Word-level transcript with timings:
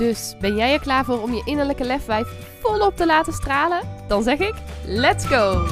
Dus 0.00 0.34
ben 0.40 0.56
jij 0.56 0.72
er 0.72 0.80
klaar 0.80 1.04
voor 1.04 1.22
om 1.22 1.32
je 1.32 1.42
innerlijke 1.44 1.84
lefwijf 1.84 2.28
volop 2.60 2.96
te 2.96 3.06
laten 3.06 3.32
stralen? 3.32 3.88
Dan 4.08 4.22
zeg 4.22 4.38
ik: 4.38 4.54
let's 4.86 5.26
go! 5.26 5.66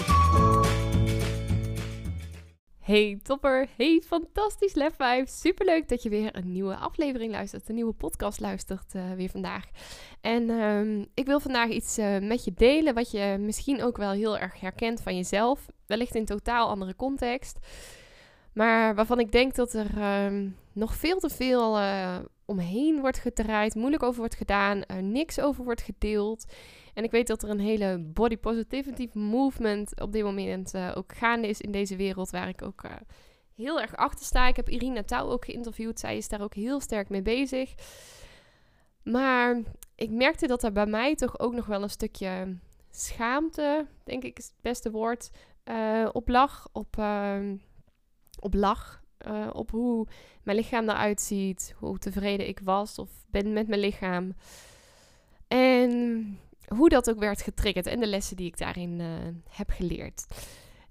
Hey 2.80 3.18
topper, 3.22 3.68
hey 3.76 4.02
fantastisch 4.06 4.74
lefwijf. 4.74 5.28
Superleuk 5.28 5.88
dat 5.88 6.02
je 6.02 6.08
weer 6.08 6.36
een 6.36 6.52
nieuwe 6.52 6.76
aflevering 6.76 7.32
luistert, 7.32 7.68
een 7.68 7.74
nieuwe 7.74 7.92
podcast 7.92 8.40
luistert 8.40 8.94
uh, 8.94 9.12
weer 9.12 9.28
vandaag. 9.28 9.64
En 10.20 10.50
um, 10.50 11.06
ik 11.14 11.26
wil 11.26 11.40
vandaag 11.40 11.68
iets 11.68 11.98
uh, 11.98 12.18
met 12.18 12.44
je 12.44 12.52
delen 12.54 12.94
wat 12.94 13.10
je 13.10 13.36
misschien 13.40 13.82
ook 13.82 13.96
wel 13.96 14.10
heel 14.10 14.38
erg 14.38 14.60
herkent 14.60 15.00
van 15.00 15.16
jezelf. 15.16 15.66
Wellicht 15.86 16.14
in 16.14 16.24
totaal 16.24 16.68
andere 16.68 16.96
context. 16.96 17.58
Maar 18.52 18.94
waarvan 18.94 19.20
ik 19.20 19.32
denk 19.32 19.54
dat 19.54 19.72
er 19.72 20.24
um, 20.24 20.56
nog 20.72 20.94
veel 20.94 21.18
te 21.18 21.30
veel 21.30 21.78
uh, 21.78 22.16
omheen 22.48 23.00
wordt 23.00 23.18
gedraaid, 23.18 23.74
moeilijk 23.74 24.02
over 24.02 24.18
wordt 24.18 24.34
gedaan, 24.34 24.84
er 24.84 25.02
niks 25.02 25.40
over 25.40 25.64
wordt 25.64 25.82
gedeeld. 25.82 26.44
En 26.94 27.04
ik 27.04 27.10
weet 27.10 27.26
dat 27.26 27.42
er 27.42 27.50
een 27.50 27.60
hele 27.60 27.98
body 27.98 28.36
positivity 28.36 29.08
movement 29.12 30.00
op 30.00 30.12
dit 30.12 30.22
moment 30.22 30.74
uh, 30.74 30.92
ook 30.94 31.14
gaande 31.14 31.48
is 31.48 31.60
in 31.60 31.72
deze 31.72 31.96
wereld, 31.96 32.30
waar 32.30 32.48
ik 32.48 32.62
ook 32.62 32.84
uh, 32.84 32.92
heel 33.54 33.80
erg 33.80 33.96
achter 33.96 34.26
sta. 34.26 34.48
Ik 34.48 34.56
heb 34.56 34.68
Irina 34.68 35.02
Touw 35.02 35.28
ook 35.28 35.44
geïnterviewd. 35.44 36.00
Zij 36.00 36.16
is 36.16 36.28
daar 36.28 36.40
ook 36.40 36.54
heel 36.54 36.80
sterk 36.80 37.08
mee 37.08 37.22
bezig. 37.22 37.74
Maar 39.02 39.62
ik 39.94 40.10
merkte 40.10 40.46
dat 40.46 40.62
er 40.62 40.72
bij 40.72 40.86
mij 40.86 41.14
toch 41.14 41.38
ook 41.38 41.54
nog 41.54 41.66
wel 41.66 41.82
een 41.82 41.90
stukje 41.90 42.56
schaamte, 42.90 43.86
denk 44.04 44.24
ik 44.24 44.38
is 44.38 44.44
het 44.44 44.60
beste 44.60 44.90
woord, 44.90 45.30
uh, 45.64 46.08
op 46.12 46.28
lag. 46.28 46.68
Op, 46.72 47.02
op 48.40 48.54
lag. 48.54 49.02
Op 49.52 49.70
hoe 49.70 50.06
mijn 50.42 50.56
lichaam 50.56 50.88
eruit 50.88 51.20
ziet, 51.20 51.74
hoe 51.78 51.98
tevreden 51.98 52.48
ik 52.48 52.60
was 52.64 52.98
of 52.98 53.10
ben 53.30 53.52
met 53.52 53.68
mijn 53.68 53.80
lichaam. 53.80 54.34
En 55.48 56.38
hoe 56.68 56.88
dat 56.88 57.10
ook 57.10 57.18
werd 57.18 57.42
getriggerd 57.42 57.86
en 57.86 58.00
de 58.00 58.06
lessen 58.06 58.36
die 58.36 58.46
ik 58.46 58.58
daarin 58.58 59.00
uh, 59.00 59.06
heb 59.50 59.70
geleerd. 59.70 60.26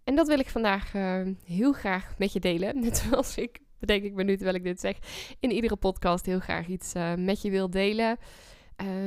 En 0.03 0.15
dat 0.15 0.27
wil 0.27 0.39
ik 0.39 0.49
vandaag 0.49 0.93
uh, 0.93 1.21
heel 1.43 1.73
graag 1.73 2.17
met 2.17 2.33
je 2.33 2.39
delen. 2.39 2.79
Net 2.81 2.97
zoals 2.97 3.37
ik, 3.37 3.59
bedenk 3.79 4.03
ik 4.03 4.13
me 4.13 4.23
nu 4.23 4.35
terwijl 4.35 4.55
ik 4.55 4.63
dit 4.63 4.79
zeg, 4.79 4.97
in 5.39 5.51
iedere 5.51 5.75
podcast 5.75 6.25
heel 6.25 6.39
graag 6.39 6.67
iets 6.67 6.93
met 7.17 7.41
je 7.41 7.49
wil 7.49 7.69
delen. 7.69 8.17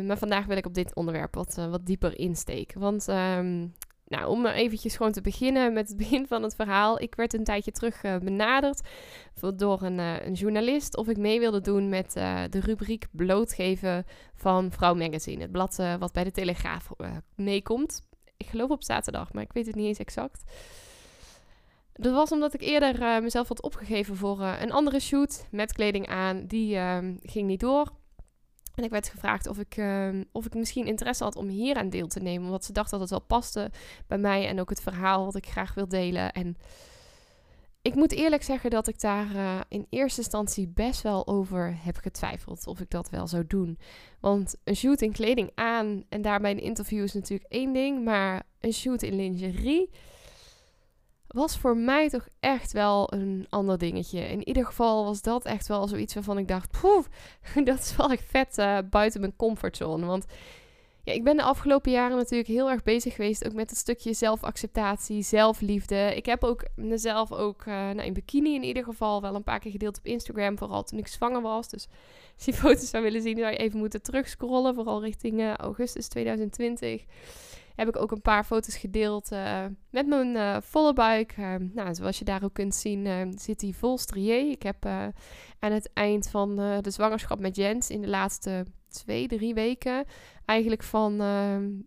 maar 0.06 0.18
vandaag 0.18 0.46
wil 0.46 0.56
ik 0.56 0.66
op 0.66 0.74
dit 0.74 0.94
onderwerp 0.94 1.34
wat, 1.34 1.54
wat 1.54 1.86
dieper 1.86 2.18
insteken. 2.18 2.80
Want 2.80 3.08
um, 3.08 3.72
nou, 4.10 4.28
om 4.28 4.46
eventjes 4.46 4.96
gewoon 4.96 5.12
te 5.12 5.20
beginnen 5.20 5.72
met 5.72 5.88
het 5.88 5.96
begin 6.04 6.26
van 6.26 6.42
het 6.42 6.54
verhaal. 6.54 7.00
Ik 7.00 7.14
werd 7.14 7.34
een 7.34 7.44
tijdje 7.44 7.70
terug 7.70 8.02
uh, 8.02 8.16
benaderd 8.16 8.80
door 9.56 9.82
een, 9.82 9.98
uh, 9.98 10.26
een, 10.26 10.32
journalist 10.32 10.96
of 10.96 11.08
ik 11.08 11.16
mee 11.16 11.38
wilde 11.38 11.60
doen 11.60 11.88
met 11.88 12.16
uh, 12.16 12.42
de 12.50 12.60
rubriek 12.60 13.06
blootgeven 13.10 14.06
van 14.34 14.70
Vrouw 14.70 14.94
Magazine. 14.94 15.42
Het 15.42 15.52
blad 15.52 15.76
wat 15.98 16.12
bij 16.12 16.24
de 16.24 16.30
Telegraaf 16.30 16.90
meekomt. 17.34 18.02
Ik 18.36 18.46
geloof 18.46 18.70
op 18.70 18.84
zaterdag, 18.84 19.32
maar 19.32 19.42
ik 19.42 19.52
weet 19.52 19.66
het 19.66 19.74
niet 19.74 19.86
eens 19.86 19.98
exact. 19.98 20.52
Dat 21.92 22.12
was 22.12 22.32
omdat 22.32 22.54
ik 22.54 22.60
eerder 22.60 23.22
mezelf 23.22 23.48
had 23.48 23.62
opgegeven 23.62 24.16
voor 24.16 24.40
een 24.40 24.72
andere 24.72 25.00
shoot 25.00 25.46
met 25.50 25.72
kleding 25.72 26.08
aan. 26.08 26.46
Die 26.46 26.76
ehm, 26.76 27.14
ging 27.22 27.46
niet 27.46 27.60
door. 27.60 27.92
En 28.80 28.86
ik 28.86 28.92
werd 28.92 29.08
gevraagd 29.08 29.46
of 29.46 29.58
ik, 29.58 29.76
uh, 29.76 30.08
of 30.32 30.46
ik 30.46 30.54
misschien 30.54 30.86
interesse 30.86 31.24
had 31.24 31.36
om 31.36 31.48
hier 31.48 31.76
aan 31.76 31.90
deel 31.90 32.06
te 32.06 32.20
nemen. 32.20 32.44
Omdat 32.44 32.64
ze 32.64 32.72
dacht 32.72 32.90
dat 32.90 33.00
het 33.00 33.10
wel 33.10 33.20
paste 33.20 33.70
bij 34.06 34.18
mij 34.18 34.48
en 34.48 34.60
ook 34.60 34.70
het 34.70 34.82
verhaal 34.82 35.24
wat 35.24 35.34
ik 35.34 35.46
graag 35.46 35.74
wil 35.74 35.88
delen. 35.88 36.32
En 36.32 36.56
ik 37.82 37.94
moet 37.94 38.12
eerlijk 38.12 38.42
zeggen 38.42 38.70
dat 38.70 38.88
ik 38.88 39.00
daar 39.00 39.34
uh, 39.34 39.60
in 39.68 39.86
eerste 39.90 40.20
instantie 40.20 40.68
best 40.68 41.02
wel 41.02 41.26
over 41.26 41.76
heb 41.82 41.96
getwijfeld 41.96 42.66
of 42.66 42.80
ik 42.80 42.90
dat 42.90 43.10
wel 43.10 43.26
zou 43.26 43.44
doen. 43.46 43.78
Want 44.20 44.54
een 44.64 44.76
shoot 44.76 45.00
in 45.00 45.12
kleding 45.12 45.50
aan 45.54 46.04
en 46.08 46.22
daarbij 46.22 46.50
een 46.50 46.60
interview 46.62 47.02
is 47.02 47.14
natuurlijk 47.14 47.52
één 47.52 47.72
ding. 47.72 48.04
Maar 48.04 48.42
een 48.60 48.72
shoot 48.72 49.02
in 49.02 49.16
lingerie 49.16 49.90
was 51.32 51.58
voor 51.58 51.76
mij 51.76 52.08
toch 52.08 52.28
echt 52.40 52.72
wel 52.72 53.12
een 53.12 53.46
ander 53.48 53.78
dingetje. 53.78 54.20
In 54.20 54.48
ieder 54.48 54.66
geval 54.66 55.04
was 55.04 55.22
dat 55.22 55.44
echt 55.44 55.68
wel 55.68 55.88
zoiets 55.88 56.14
waarvan 56.14 56.38
ik 56.38 56.48
dacht, 56.48 56.80
poeh, 56.80 57.04
dat 57.64 57.78
is 57.78 57.96
wel 57.96 58.10
echt 58.10 58.24
vet 58.28 58.58
uh, 58.58 58.78
buiten 58.90 59.20
mijn 59.20 59.36
comfortzone. 59.36 60.06
Want 60.06 60.26
ja, 61.04 61.12
ik 61.12 61.24
ben 61.24 61.36
de 61.36 61.42
afgelopen 61.42 61.90
jaren 61.92 62.16
natuurlijk 62.16 62.48
heel 62.48 62.70
erg 62.70 62.82
bezig 62.82 63.14
geweest 63.14 63.46
ook 63.46 63.52
met 63.52 63.70
het 63.70 63.78
stukje 63.78 64.12
zelfacceptatie, 64.12 65.22
zelfliefde. 65.22 66.16
Ik 66.16 66.26
heb 66.26 66.44
ook 66.44 66.64
mezelf 66.74 67.32
ook 67.32 67.60
uh, 67.60 67.74
nou, 67.74 68.02
in 68.02 68.12
bikini 68.12 68.54
in 68.54 68.62
ieder 68.64 68.84
geval 68.84 69.20
wel 69.20 69.34
een 69.34 69.42
paar 69.42 69.58
keer 69.58 69.70
gedeeld 69.70 69.98
op 69.98 70.06
Instagram, 70.06 70.58
vooral 70.58 70.82
toen 70.82 70.98
ik 70.98 71.06
zwanger 71.06 71.42
was. 71.42 71.68
Dus 71.68 71.88
als 72.36 72.44
je 72.44 72.52
foto's 72.62 72.90
zou 72.90 73.02
willen 73.02 73.22
zien, 73.22 73.36
zou 73.36 73.50
je 73.50 73.56
even 73.56 73.78
moeten 73.78 74.02
terugscrollen, 74.02 74.74
vooral 74.74 75.02
richting 75.02 75.40
uh, 75.40 75.54
augustus 75.54 76.08
2020 76.08 77.04
heb 77.80 77.88
ik 77.88 78.02
ook 78.02 78.10
een 78.10 78.22
paar 78.22 78.44
foto's 78.44 78.76
gedeeld 78.76 79.32
uh, 79.32 79.64
met 79.90 80.06
mijn 80.06 80.34
uh, 80.34 80.56
volle 80.60 80.92
buik. 80.92 81.36
Uh, 81.38 81.54
nou, 81.58 81.94
zoals 81.94 82.18
je 82.18 82.24
daar 82.24 82.44
ook 82.44 82.52
kunt 82.52 82.74
zien, 82.74 83.32
zit 83.38 83.60
hij 83.60 83.72
vol 83.72 83.98
strié. 83.98 84.34
Ik 84.34 84.62
heb 84.62 84.86
aan 85.58 85.72
het 85.72 85.90
eind 85.92 86.28
van 86.28 86.56
de 86.56 86.90
zwangerschap 86.90 87.40
met 87.40 87.56
Jens 87.56 87.90
in 87.90 88.00
de 88.00 88.08
laatste 88.08 88.66
twee, 88.88 89.28
drie 89.28 89.54
weken 89.54 90.04
eigenlijk 90.44 90.82
van 90.82 91.16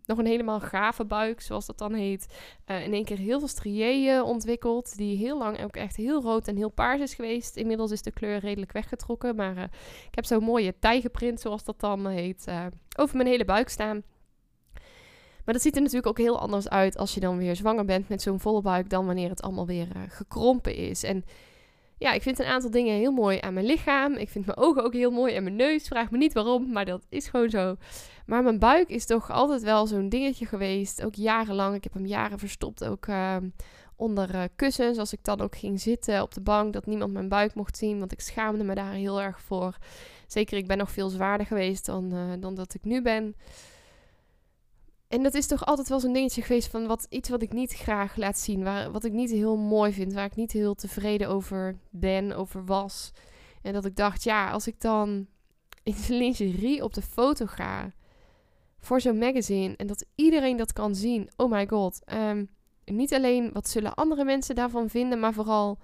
nog 0.04 0.18
een 0.18 0.26
helemaal 0.26 0.60
gave 0.60 1.04
buik, 1.04 1.40
zoals 1.40 1.66
dat 1.66 1.78
dan 1.78 1.94
heet, 1.94 2.34
in 2.66 2.92
één 2.92 3.04
keer 3.04 3.18
heel 3.18 3.38
veel 3.38 3.48
striëën 3.48 4.22
ontwikkeld, 4.22 4.96
die 4.96 5.16
heel 5.16 5.38
lang 5.38 5.62
ook 5.64 5.76
echt 5.76 5.96
heel 5.96 6.22
rood 6.22 6.48
en 6.48 6.56
heel 6.56 6.70
paars 6.70 7.00
is 7.00 7.14
geweest. 7.14 7.56
Inmiddels 7.56 7.90
is 7.90 8.02
de 8.02 8.12
kleur 8.12 8.38
redelijk 8.38 8.72
weggetrokken, 8.72 9.36
maar 9.36 9.56
ik 10.08 10.14
heb 10.14 10.24
zo'n 10.24 10.44
mooie 10.44 10.78
tijgerprint, 10.78 11.40
zoals 11.40 11.64
dat 11.64 11.80
dan 11.80 12.06
heet, 12.06 12.46
over 12.98 13.16
mijn 13.16 13.28
hele 13.28 13.44
buik 13.44 13.68
staan. 13.68 14.02
Maar 15.44 15.54
dat 15.54 15.62
ziet 15.62 15.74
er 15.76 15.82
natuurlijk 15.82 16.08
ook 16.08 16.18
heel 16.18 16.40
anders 16.40 16.68
uit 16.68 16.96
als 16.96 17.14
je 17.14 17.20
dan 17.20 17.38
weer 17.38 17.56
zwanger 17.56 17.84
bent 17.84 18.08
met 18.08 18.22
zo'n 18.22 18.40
volle 18.40 18.62
buik 18.62 18.90
dan 18.90 19.06
wanneer 19.06 19.28
het 19.28 19.42
allemaal 19.42 19.66
weer 19.66 19.88
uh, 19.96 20.02
gekrompen 20.08 20.74
is. 20.74 21.02
En 21.02 21.24
ja, 21.98 22.12
ik 22.12 22.22
vind 22.22 22.38
een 22.38 22.46
aantal 22.46 22.70
dingen 22.70 22.96
heel 22.96 23.12
mooi 23.12 23.38
aan 23.40 23.54
mijn 23.54 23.66
lichaam. 23.66 24.12
Ik 24.12 24.28
vind 24.28 24.46
mijn 24.46 24.58
ogen 24.58 24.84
ook 24.84 24.92
heel 24.92 25.10
mooi 25.10 25.34
en 25.34 25.42
mijn 25.42 25.56
neus. 25.56 25.86
Vraag 25.86 26.10
me 26.10 26.18
niet 26.18 26.32
waarom, 26.32 26.72
maar 26.72 26.84
dat 26.84 27.06
is 27.08 27.28
gewoon 27.28 27.50
zo. 27.50 27.76
Maar 28.26 28.42
mijn 28.42 28.58
buik 28.58 28.88
is 28.88 29.06
toch 29.06 29.30
altijd 29.30 29.62
wel 29.62 29.86
zo'n 29.86 30.08
dingetje 30.08 30.46
geweest. 30.46 31.04
Ook 31.04 31.14
jarenlang. 31.14 31.74
Ik 31.74 31.84
heb 31.84 31.92
hem 31.92 32.06
jaren 32.06 32.38
verstopt. 32.38 32.84
Ook 32.84 33.06
uh, 33.06 33.36
onder 33.96 34.34
uh, 34.34 34.42
kussens. 34.56 34.98
Als 34.98 35.12
ik 35.12 35.18
dan 35.22 35.40
ook 35.40 35.56
ging 35.56 35.80
zitten 35.80 36.22
op 36.22 36.34
de 36.34 36.40
bank. 36.40 36.72
Dat 36.72 36.86
niemand 36.86 37.12
mijn 37.12 37.28
buik 37.28 37.54
mocht 37.54 37.76
zien. 37.76 37.98
Want 37.98 38.12
ik 38.12 38.20
schaamde 38.20 38.64
me 38.64 38.74
daar 38.74 38.92
heel 38.92 39.20
erg 39.20 39.40
voor. 39.40 39.76
Zeker, 40.26 40.56
ik 40.56 40.66
ben 40.66 40.78
nog 40.78 40.90
veel 40.90 41.08
zwaarder 41.08 41.46
geweest 41.46 41.86
dan, 41.86 42.14
uh, 42.14 42.32
dan 42.38 42.54
dat 42.54 42.74
ik 42.74 42.84
nu 42.84 43.02
ben. 43.02 43.36
En 45.14 45.22
dat 45.22 45.34
is 45.34 45.46
toch 45.46 45.64
altijd 45.66 45.88
wel 45.88 46.00
zo'n 46.00 46.12
dingetje 46.12 46.42
geweest 46.42 46.68
van 46.68 46.86
wat, 46.86 47.06
iets 47.08 47.28
wat 47.28 47.42
ik 47.42 47.52
niet 47.52 47.72
graag 47.72 48.16
laat 48.16 48.38
zien. 48.38 48.62
Waar, 48.62 48.90
wat 48.90 49.04
ik 49.04 49.12
niet 49.12 49.30
heel 49.30 49.56
mooi 49.56 49.92
vind. 49.92 50.12
Waar 50.12 50.24
ik 50.24 50.36
niet 50.36 50.52
heel 50.52 50.74
tevreden 50.74 51.28
over 51.28 51.78
ben, 51.90 52.32
over 52.32 52.64
was. 52.64 53.10
En 53.62 53.72
dat 53.72 53.84
ik 53.84 53.96
dacht, 53.96 54.24
ja, 54.24 54.50
als 54.50 54.66
ik 54.66 54.80
dan 54.80 55.26
in 55.82 55.96
lingerie 56.08 56.84
op 56.84 56.94
de 56.94 57.02
foto 57.02 57.46
ga. 57.46 57.92
Voor 58.78 59.00
zo'n 59.00 59.18
magazine. 59.18 59.76
En 59.76 59.86
dat 59.86 60.04
iedereen 60.14 60.56
dat 60.56 60.72
kan 60.72 60.94
zien. 60.94 61.30
Oh 61.36 61.50
my 61.50 61.66
god. 61.66 62.00
Um, 62.12 62.48
niet 62.84 63.14
alleen 63.14 63.52
wat 63.52 63.68
zullen 63.68 63.94
andere 63.94 64.24
mensen 64.24 64.54
daarvan 64.54 64.88
vinden. 64.88 65.20
Maar 65.20 65.32
vooral 65.32 65.78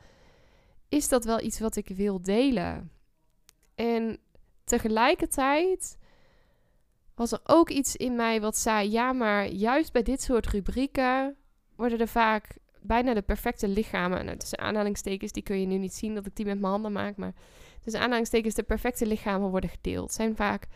is 0.88 1.08
dat 1.08 1.24
wel 1.24 1.40
iets 1.40 1.60
wat 1.60 1.76
ik 1.76 1.88
wil 1.88 2.22
delen. 2.22 2.90
En 3.74 4.18
tegelijkertijd 4.64 5.98
was 7.20 7.32
er 7.32 7.40
ook 7.44 7.70
iets 7.70 7.96
in 7.96 8.16
mij 8.16 8.40
wat 8.40 8.56
zei: 8.56 8.90
ja, 8.90 9.12
maar 9.12 9.48
juist 9.48 9.92
bij 9.92 10.02
dit 10.02 10.22
soort 10.22 10.46
rubrieken 10.46 11.36
worden 11.76 11.98
er 11.98 12.08
vaak 12.08 12.56
bijna 12.80 13.14
de 13.14 13.22
perfecte 13.22 13.68
lichamen. 13.68 14.24
Nou, 14.24 14.36
tussen 14.36 14.58
aanhalingstekens, 14.58 15.32
die 15.32 15.42
kun 15.42 15.60
je 15.60 15.66
nu 15.66 15.76
niet 15.76 15.94
zien 15.94 16.14
dat 16.14 16.26
ik 16.26 16.36
die 16.36 16.46
met 16.46 16.60
mijn 16.60 16.72
handen 16.72 16.92
maak, 16.92 17.16
maar 17.16 17.32
tussen 17.80 18.00
aanhalingstekens, 18.00 18.54
de 18.54 18.62
perfecte 18.62 19.06
lichamen 19.06 19.50
worden 19.50 19.70
gedeeld. 19.70 20.12
Zijn 20.12 20.36
vaak 20.36 20.66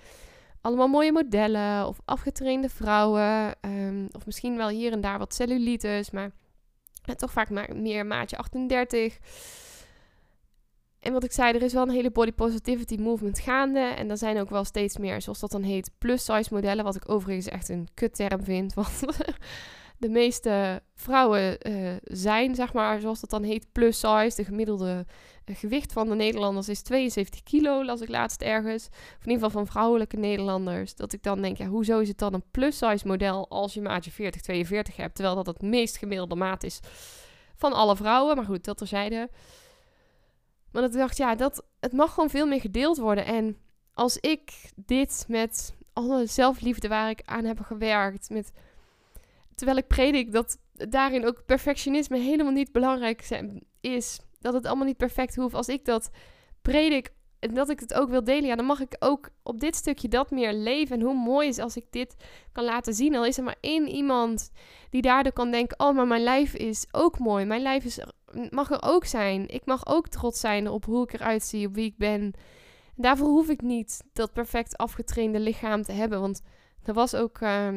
allemaal 0.60 0.88
mooie 0.88 1.12
modellen 1.12 1.86
of 1.86 2.00
afgetrainde 2.04 2.68
vrouwen, 2.68 3.54
um, 3.60 4.08
of 4.12 4.26
misschien 4.26 4.56
wel 4.56 4.68
hier 4.68 4.92
en 4.92 5.00
daar 5.00 5.18
wat 5.18 5.34
cellulitis, 5.34 6.10
maar 6.10 6.30
toch 7.16 7.32
vaak 7.32 7.50
maar 7.50 7.76
meer 7.76 8.06
maatje 8.06 8.36
38. 8.36 9.18
En 11.04 11.12
wat 11.12 11.24
ik 11.24 11.32
zei, 11.32 11.52
er 11.52 11.62
is 11.62 11.72
wel 11.72 11.82
een 11.82 11.90
hele 11.90 12.10
body 12.10 12.32
positivity 12.32 12.96
movement 12.96 13.38
gaande. 13.38 13.80
En 13.80 14.10
er 14.10 14.16
zijn 14.16 14.40
ook 14.40 14.50
wel 14.50 14.64
steeds 14.64 14.98
meer, 14.98 15.22
zoals 15.22 15.40
dat 15.40 15.50
dan 15.50 15.62
heet, 15.62 15.90
plus-size 15.98 16.54
modellen. 16.54 16.84
Wat 16.84 16.96
ik 16.96 17.08
overigens 17.08 17.48
echt 17.48 17.68
een 17.68 17.88
kutterm 17.94 18.44
vind. 18.44 18.74
Want 18.80 19.04
de 19.98 20.08
meeste 20.08 20.82
vrouwen 20.94 21.68
uh, 21.68 21.92
zijn, 22.02 22.54
zeg 22.54 22.72
maar, 22.72 23.00
zoals 23.00 23.20
dat 23.20 23.30
dan 23.30 23.42
heet, 23.42 23.72
plus-size. 23.72 24.36
De 24.36 24.44
gemiddelde 24.44 25.06
uh, 25.46 25.56
gewicht 25.56 25.92
van 25.92 26.08
de 26.08 26.14
Nederlanders 26.14 26.68
is 26.68 26.82
72 26.82 27.42
kilo, 27.42 27.84
las 27.84 28.00
ik 28.00 28.08
laatst 28.08 28.42
ergens. 28.42 28.86
Of 28.88 29.24
in 29.24 29.30
ieder 29.30 29.44
geval 29.44 29.50
van 29.50 29.66
vrouwelijke 29.66 30.16
Nederlanders. 30.16 30.94
Dat 30.94 31.12
ik 31.12 31.22
dan 31.22 31.42
denk, 31.42 31.56
ja, 31.56 31.66
hoezo 31.66 31.98
is 31.98 32.08
het 32.08 32.18
dan 32.18 32.34
een 32.34 32.50
plus-size 32.50 33.06
model 33.06 33.48
als 33.48 33.74
je 33.74 33.80
maatje 33.80 34.10
40, 34.10 34.40
42 34.40 34.96
hebt? 34.96 35.14
Terwijl 35.14 35.36
dat 35.36 35.46
het 35.46 35.62
meest 35.62 35.96
gemiddelde 35.96 36.34
maat 36.34 36.62
is 36.62 36.80
van 37.56 37.72
alle 37.72 37.96
vrouwen. 37.96 38.36
Maar 38.36 38.44
goed, 38.44 38.64
dat 38.64 38.78
terzijde. 38.78 39.28
Maar 40.74 40.82
dat 40.82 40.92
ik 40.92 40.98
dacht, 40.98 41.16
ja, 41.16 41.34
dat, 41.34 41.64
het 41.80 41.92
mag 41.92 42.14
gewoon 42.14 42.30
veel 42.30 42.46
meer 42.46 42.60
gedeeld 42.60 42.96
worden. 42.96 43.24
En 43.24 43.56
als 43.92 44.16
ik 44.16 44.52
dit 44.76 45.24
met 45.28 45.74
alle 45.92 46.26
zelfliefde 46.26 46.88
waar 46.88 47.10
ik 47.10 47.20
aan 47.24 47.44
heb 47.44 47.60
gewerkt, 47.60 48.30
met, 48.30 48.52
terwijl 49.54 49.78
ik 49.78 49.86
predik 49.86 50.32
dat 50.32 50.58
daarin 50.72 51.26
ook 51.26 51.44
perfectionisme 51.46 52.18
helemaal 52.18 52.52
niet 52.52 52.72
belangrijk 52.72 53.42
is, 53.80 54.20
dat 54.40 54.54
het 54.54 54.66
allemaal 54.66 54.86
niet 54.86 54.96
perfect 54.96 55.36
hoeft. 55.36 55.54
Als 55.54 55.68
ik 55.68 55.84
dat 55.84 56.10
predik 56.62 57.12
en 57.44 57.54
dat 57.54 57.68
ik 57.68 57.80
het 57.80 57.94
ook 57.94 58.08
wil 58.08 58.24
delen, 58.24 58.44
ja, 58.44 58.56
dan 58.56 58.64
mag 58.64 58.80
ik 58.80 58.96
ook 58.98 59.28
op 59.42 59.60
dit 59.60 59.76
stukje 59.76 60.08
dat 60.08 60.30
meer 60.30 60.52
leven. 60.52 60.96
En 60.96 61.02
hoe 61.02 61.14
mooi 61.14 61.48
is 61.48 61.58
als 61.58 61.76
ik 61.76 61.84
dit 61.90 62.16
kan 62.52 62.64
laten 62.64 62.94
zien. 62.94 63.16
Al 63.16 63.26
is 63.26 63.38
er 63.38 63.44
maar 63.44 63.56
één 63.60 63.88
iemand 63.88 64.50
die 64.90 65.02
daardoor 65.02 65.32
kan 65.32 65.50
denken: 65.50 65.80
oh, 65.80 65.94
maar 65.94 66.06
mijn 66.06 66.22
lijf 66.22 66.54
is 66.54 66.86
ook 66.90 67.18
mooi. 67.18 67.44
Mijn 67.44 67.62
lijf 67.62 67.84
is, 67.84 67.98
mag 68.50 68.70
er 68.70 68.82
ook 68.82 69.04
zijn. 69.04 69.48
Ik 69.48 69.66
mag 69.66 69.86
ook 69.86 70.08
trots 70.08 70.40
zijn 70.40 70.68
op 70.68 70.84
hoe 70.84 71.02
ik 71.02 71.12
eruit 71.12 71.42
zie, 71.42 71.66
op 71.66 71.74
wie 71.74 71.86
ik 71.86 71.96
ben. 71.96 72.20
En 72.20 73.02
daarvoor 73.02 73.28
hoef 73.28 73.48
ik 73.48 73.62
niet 73.62 74.04
dat 74.12 74.32
perfect 74.32 74.76
afgetrainde 74.76 75.40
lichaam 75.40 75.82
te 75.82 75.92
hebben. 75.92 76.20
Want 76.20 76.42
er 76.82 76.94
was 76.94 77.14
ook 77.14 77.40
uh, 77.40 77.68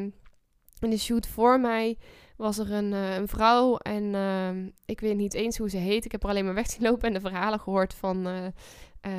in 0.80 0.90
de 0.90 0.98
shoot 0.98 1.26
voor 1.26 1.60
mij 1.60 1.98
was 2.38 2.58
er 2.58 2.72
een, 2.72 2.92
uh, 2.92 3.14
een 3.14 3.28
vrouw 3.28 3.76
en 3.76 4.02
uh, 4.02 4.70
ik 4.86 5.00
weet 5.00 5.16
niet 5.16 5.34
eens 5.34 5.58
hoe 5.58 5.70
ze 5.70 5.76
heet. 5.76 6.04
Ik 6.04 6.12
heb 6.12 6.22
er 6.22 6.28
alleen 6.28 6.44
maar 6.44 6.54
weg 6.62 6.70
zien 6.70 6.82
lopen 6.82 7.08
en 7.08 7.14
de 7.14 7.20
verhalen 7.20 7.60
gehoord 7.60 7.94
van 7.94 8.28
uh, 8.28 8.46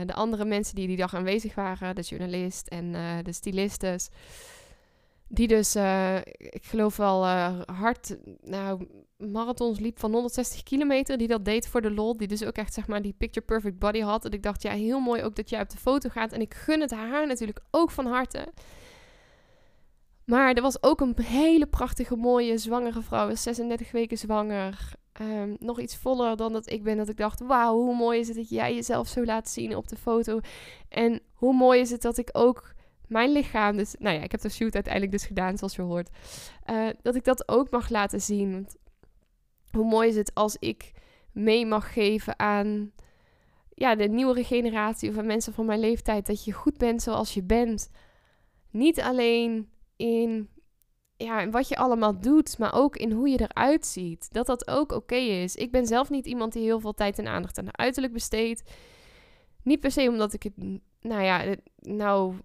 de 0.06 0.14
andere 0.14 0.46
mensen 0.46 0.76
die 0.76 0.88
die 0.88 0.98
dag 0.98 1.14
aanwezig 1.16 1.56
waren. 1.56 1.96
De 1.96 2.02
journalist 2.02 2.68
en 2.68 2.92
de 3.24 3.34
stylistes. 3.34 4.10
Die 5.28 5.48
dus, 5.48 5.76
ik 6.36 6.64
geloof 6.64 6.98
wel 6.98 7.26
hard, 7.66 8.18
nou, 8.42 8.88
marathons 9.18 9.80
liep 9.80 10.00
van 10.00 10.12
160 10.12 10.64
kilometer. 10.64 11.18
Die 11.18 11.28
dat 11.28 11.46
deed 11.46 11.68
voor 11.68 11.82
de 11.82 11.92
lol. 11.92 12.18
Die 12.18 12.28
dus 12.28 12.44
ook 12.44 12.56
echt, 12.56 12.74
zeg 12.74 12.88
maar, 12.88 13.02
die 13.02 13.16
picture 13.18 13.46
perfect 13.46 13.80
body 13.80 14.00
had. 14.00 14.26
En 14.26 14.32
ik 14.32 14.44
dacht, 14.44 14.62
ja, 14.62 14.72
heel 14.72 15.00
mooi 15.00 15.24
ook 15.24 15.36
dat 15.36 15.50
jij 15.50 15.62
op 15.62 15.70
de 15.70 15.78
foto 15.78 16.10
gaat. 16.10 16.32
En 16.32 16.42
ik 16.42 16.54
gun 16.54 16.82
het 16.82 16.92
haar 16.92 17.28
natuurlijk 17.28 17.60
ook 17.72 17.92
van 17.92 18.06
harte. 18.06 18.48
Maar 20.26 20.54
er 20.54 20.62
was 20.62 20.84
ook 20.84 21.02
een 21.02 21.16
hele 21.22 21.68
prachtige, 21.68 22.16
mooie 22.16 22.58
zwangere 22.58 23.02
vrouw. 23.02 23.36
36 23.36 23.92
weken 23.92 24.18
zwanger. 24.18 24.92
Um, 25.22 25.56
nog 25.60 25.80
iets 25.80 25.96
voller 25.96 26.38
dan 26.38 26.54
dat 26.54 26.70
ik 26.70 26.84
ben. 26.84 26.98
Dat 26.98 27.10
ik 27.10 27.18
dacht, 27.18 27.40
wauw, 27.40 27.76
hoe 27.76 27.96
mooi 27.96 28.20
is 28.20 28.28
het 28.28 28.38
dat 28.38 28.50
jij 28.50 28.76
jezelf 28.76 29.08
zo 29.08 29.26
laat 29.26 29.50
zien 29.50 29.76
op 29.76 29.88
de 29.88 29.96
foto. 29.96 30.40
En 30.90 31.22
hoe 31.34 31.54
mooi 31.54 31.80
is 31.80 31.92
het 31.92 32.02
dat 32.02 32.18
ik 32.18 32.30
ook 32.32 32.74
mijn 33.08 33.32
lichaam... 33.32 33.78
Dus, 33.78 33.96
nou 34.00 34.16
ja, 34.16 34.24
ik 34.24 34.32
heb 34.32 34.42
de 34.42 34.50
shoot 34.50 34.74
uiteindelijk 34.74 35.14
dus 35.14 35.26
gedaan, 35.26 35.58
zoals 35.58 35.76
je 35.76 35.82
hoort. 35.82 36.10
Uh, 36.70 36.90
dat 37.02 37.16
ik 37.16 37.24
dat 37.24 37.50
ook 37.50 37.70
mag 37.70 37.90
laten 37.90 38.22
zien. 38.22 38.52
Want 38.52 38.76
hoe 39.72 39.86
mooi 39.86 40.10
is 40.10 40.16
het 40.16 40.34
als 40.34 40.56
ik 40.60 40.92
mee 41.32 41.66
mag 41.66 41.94
geven 41.94 42.40
aan 42.40 42.92
ja, 43.74 43.96
de 43.96 44.08
nieuwere 44.08 44.44
generatie... 44.44 45.10
of 45.10 45.18
aan 45.18 45.26
mensen 45.26 45.54
van 45.54 45.66
mijn 45.66 45.80
leeftijd... 45.80 46.26
dat 46.26 46.44
je 46.44 46.52
goed 46.52 46.78
bent 46.78 47.02
zoals 47.02 47.34
je 47.34 47.44
bent. 47.44 47.90
Niet 48.72 49.02
alleen 49.02 49.70
in 49.96 50.50
ja, 51.24 51.50
wat 51.50 51.68
je 51.68 51.76
allemaal 51.76 52.20
doet, 52.20 52.58
maar 52.58 52.74
ook 52.74 52.98
in 52.98 53.12
hoe 53.12 53.30
je 53.30 53.42
eruit 53.42 53.86
ziet. 53.86 54.34
Dat 54.34 54.46
dat 54.46 54.68
ook 54.68 54.92
oké 54.92 55.16
is. 55.16 55.56
Ik 55.56 55.72
ben 55.72 55.86
zelf 55.86 56.10
niet 56.10 56.26
iemand 56.26 56.54
die 56.54 56.64
heel 56.64 56.80
veel 56.80 56.94
tijd 56.94 57.20
en 57.20 57.28
aandacht 57.28 57.58
aan 57.58 57.78
uiterlijk 57.78 58.14
besteedt. 58.14 58.72
Niet 59.64 59.80
per 59.80 59.92
se 59.92 60.08
omdat 60.10 60.34
ik 60.34 60.44
het, 60.44 60.54
nou 61.02 61.24
ja, 61.24 61.56
nou 61.80 62.36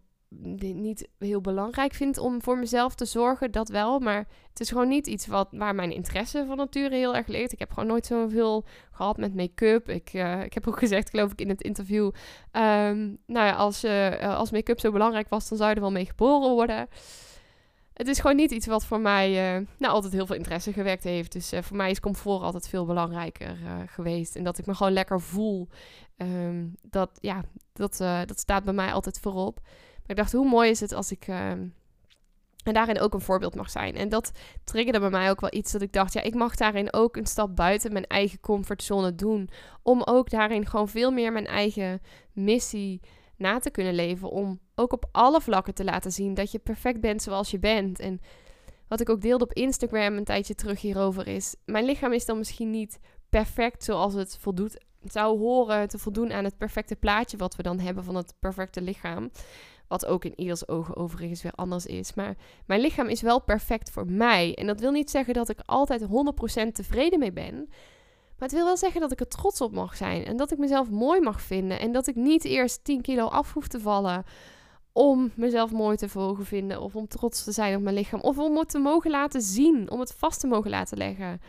niet 0.59 1.09
heel 1.19 1.41
belangrijk 1.41 1.93
vind 1.95 2.19
om 2.19 2.43
voor 2.43 2.59
mezelf 2.59 2.95
te 2.95 3.05
zorgen, 3.05 3.51
dat 3.51 3.69
wel. 3.69 3.99
Maar 3.99 4.27
het 4.49 4.61
is 4.61 4.69
gewoon 4.69 4.89
niet 4.89 5.07
iets 5.07 5.27
wat, 5.27 5.49
waar 5.51 5.75
mijn 5.75 5.93
interesse 5.93 6.45
van 6.47 6.57
nature 6.57 6.97
heel 6.97 7.17
erg 7.17 7.27
ligt. 7.27 7.53
Ik 7.53 7.59
heb 7.59 7.73
gewoon 7.73 7.89
nooit 7.89 8.07
zoveel 8.07 8.65
gehad 8.91 9.17
met 9.17 9.35
make-up. 9.35 9.89
Ik, 9.89 10.13
uh, 10.13 10.43
ik 10.43 10.55
heb 10.55 10.69
ook 10.69 10.79
gezegd, 10.85 11.11
geloof 11.11 11.33
ik, 11.33 11.41
in 11.41 11.49
het 11.49 11.63
interview... 11.63 12.05
Um, 12.05 13.19
nou 13.27 13.47
ja, 13.47 13.53
als, 13.53 13.85
uh, 13.85 14.37
als 14.39 14.51
make-up 14.51 14.81
zo 14.81 14.91
belangrijk 14.91 15.29
was, 15.29 15.49
dan 15.49 15.59
zou 15.59 15.71
je 15.71 15.77
er 15.77 15.83
wel 15.83 15.93
mee 15.93 16.07
geboren 16.07 16.51
worden 16.51 16.89
het 17.95 18.09
is 18.09 18.21
gewoon 18.21 18.37
niet 18.37 18.51
iets 18.51 18.67
wat 18.67 18.85
voor 18.85 19.01
mij 19.01 19.57
uh, 19.59 19.67
nou, 19.79 19.93
altijd 19.93 20.13
heel 20.13 20.27
veel 20.27 20.37
interesse 20.37 20.73
gewekt 20.73 21.05
heeft. 21.05 21.33
Dus 21.33 21.53
uh, 21.53 21.63
voor 21.63 21.77
mij 21.77 21.91
is 21.91 22.01
comfort 22.01 22.43
altijd 22.43 22.69
veel 22.69 22.87
belangrijker 22.87 23.59
uh, 23.63 23.81
geweest. 23.87 24.37
En 24.37 24.45
dat 24.45 24.59
ik 24.59 24.67
me 24.67 24.75
gewoon 24.75 24.93
lekker 24.93 25.21
voel. 25.21 25.69
Um, 26.17 26.75
dat, 26.83 27.11
ja, 27.21 27.43
dat, 27.73 27.97
dat 28.27 28.39
staat 28.39 28.65
bij 28.65 28.75
mij 28.75 28.93
altijd 28.93 29.21
voorop. 29.21 29.61
Maar 29.63 30.11
ik 30.11 30.17
dacht, 30.17 30.33
hoe 30.33 30.49
mooi 30.49 30.71
is 30.71 30.81
het 30.81 30.93
als 30.93 31.11
ik... 31.11 31.27
Ehm, 31.27 31.67
en 32.65 32.75
daarin 32.75 33.01
ook 33.01 33.15
een 33.15 33.21
voorbeeld 33.21 33.55
mag 33.55 33.71
zijn. 33.71 33.97
En 33.97 34.09
dat 34.09 34.33
triggerde 34.65 35.01
bij 35.01 35.11
mij 35.11 35.31
ook 35.31 35.41
wel 35.41 35.55
iets 35.55 35.73
dat 35.73 35.83
ik 35.83 35.93
dacht, 35.93 36.13
ja, 36.13 36.21
ik 36.21 36.35
mag 36.35 36.55
daarin 36.55 36.93
ook 36.93 37.17
een 37.17 37.27
stap 37.27 37.57
buiten 37.57 37.93
mijn 37.93 38.07
eigen 38.07 38.41
comfortzone 38.41 39.15
doen. 39.15 39.49
Om 39.83 40.03
ook 40.03 40.31
daarin 40.31 40.67
gewoon 40.67 40.89
veel 40.89 41.11
meer 41.11 41.33
mijn 41.33 41.47
eigen 41.47 42.01
missie 42.33 43.01
na 43.37 43.59
te 43.59 43.71
kunnen 43.71 43.95
leven. 43.95 44.31
Om 44.31 44.61
ook 44.75 44.93
op 44.93 45.09
alle 45.13 45.41
vlakken 45.41 45.75
te 45.75 45.85
laten 45.85 46.13
zien 46.13 46.35
dat 46.35 46.53
je 46.53 46.59
perfect 46.59 47.01
bent 47.01 47.23
zoals 47.23 47.51
je 47.51 47.59
bent. 47.59 48.01
En 48.01 48.21
wat 48.89 49.01
ik 49.01 49.09
ook 49.09 49.21
deelde 49.21 49.45
op 49.45 49.53
Instagram 49.53 50.17
een 50.17 50.25
tijdje 50.25 50.55
terug 50.55 50.81
hierover 50.81 51.27
is: 51.27 51.55
mijn 51.65 51.85
lichaam 51.85 52.13
is 52.13 52.25
dan 52.25 52.39
misschien 52.39 52.71
niet 52.71 52.99
perfect 53.29 53.85
zoals 53.85 54.15
het 54.15 54.39
voldoet. 54.41 54.85
zou 55.05 55.39
horen 55.39 55.89
te 55.89 55.99
voldoen 55.99 56.33
aan 56.33 56.45
het 56.45 56.59
perfecte 56.59 56.97
plaatje 56.97 57.37
wat 57.37 57.57
we 57.57 57.63
dan 57.63 57.79
hebben 57.79 58.05
van 58.05 58.15
het 58.15 58.35
perfecte 58.39 58.83
lichaam. 58.83 59.31
Wat 59.89 60.07
ook 60.07 60.25
in 60.25 60.41
ieders 60.41 60.69
ogen 60.69 60.97
overigens 60.97 61.43
weer 61.43 61.53
anders 61.55 61.87
is. 61.87 62.15
Maar 62.15 62.37
mijn 62.67 62.81
lichaam 62.81 63.09
is 63.09 63.21
wel 63.21 63.43
perfect 63.43 63.91
voor 63.91 64.07
mij. 64.07 64.55
En 64.55 64.67
dat 64.67 64.81
wil 64.81 64.91
niet 64.91 65.11
zeggen 65.11 65.35
dat 65.35 65.49
ik 65.49 65.59
altijd 65.65 66.03
100% 66.03 66.07
tevreden 66.73 67.19
mee 67.19 67.33
ben. 67.33 67.69
Maar 68.39 68.49
het 68.49 68.53
wil 68.53 68.65
wel 68.65 68.77
zeggen 68.77 69.01
dat 69.01 69.13
ik 69.13 69.21
er 69.21 69.29
trots 69.29 69.61
op 69.61 69.73
mag 69.73 69.97
zijn. 69.97 70.25
En 70.25 70.37
dat 70.37 70.53
ik 70.53 70.59
mezelf 70.59 70.91
mooi 70.91 71.21
mag 71.21 71.41
vinden. 71.41 71.81
En 71.81 71.93
dat 71.93 72.07
ik 72.07 72.15
niet 72.15 72.45
eerst 72.45 72.85
10 72.85 73.01
kilo 73.01 73.27
af 73.27 73.53
hoef 73.53 73.69
te 73.69 73.81
vallen. 73.81 74.25
Om 74.97 75.33
mezelf 75.37 75.73
mooi 75.73 75.97
te 75.97 76.09
mogen 76.15 76.47
vinden. 76.47 76.81
Of 76.81 76.97
om 76.97 77.09
trots 77.09 77.45
te 77.45 77.53
zijn 77.53 77.77
op 77.77 77.83
mijn 77.83 77.95
lichaam. 77.95 78.21
Of 78.21 78.39
om 78.39 78.57
het 78.57 78.71
te 78.71 78.79
mogen 78.79 79.11
laten 79.11 79.43
zien. 79.43 79.91
Om 79.91 80.01
het 80.01 80.15
vast 80.17 80.41
te 80.41 80.47
mogen 80.47 80.71
laten 80.71 80.99
leggen. 80.99 81.41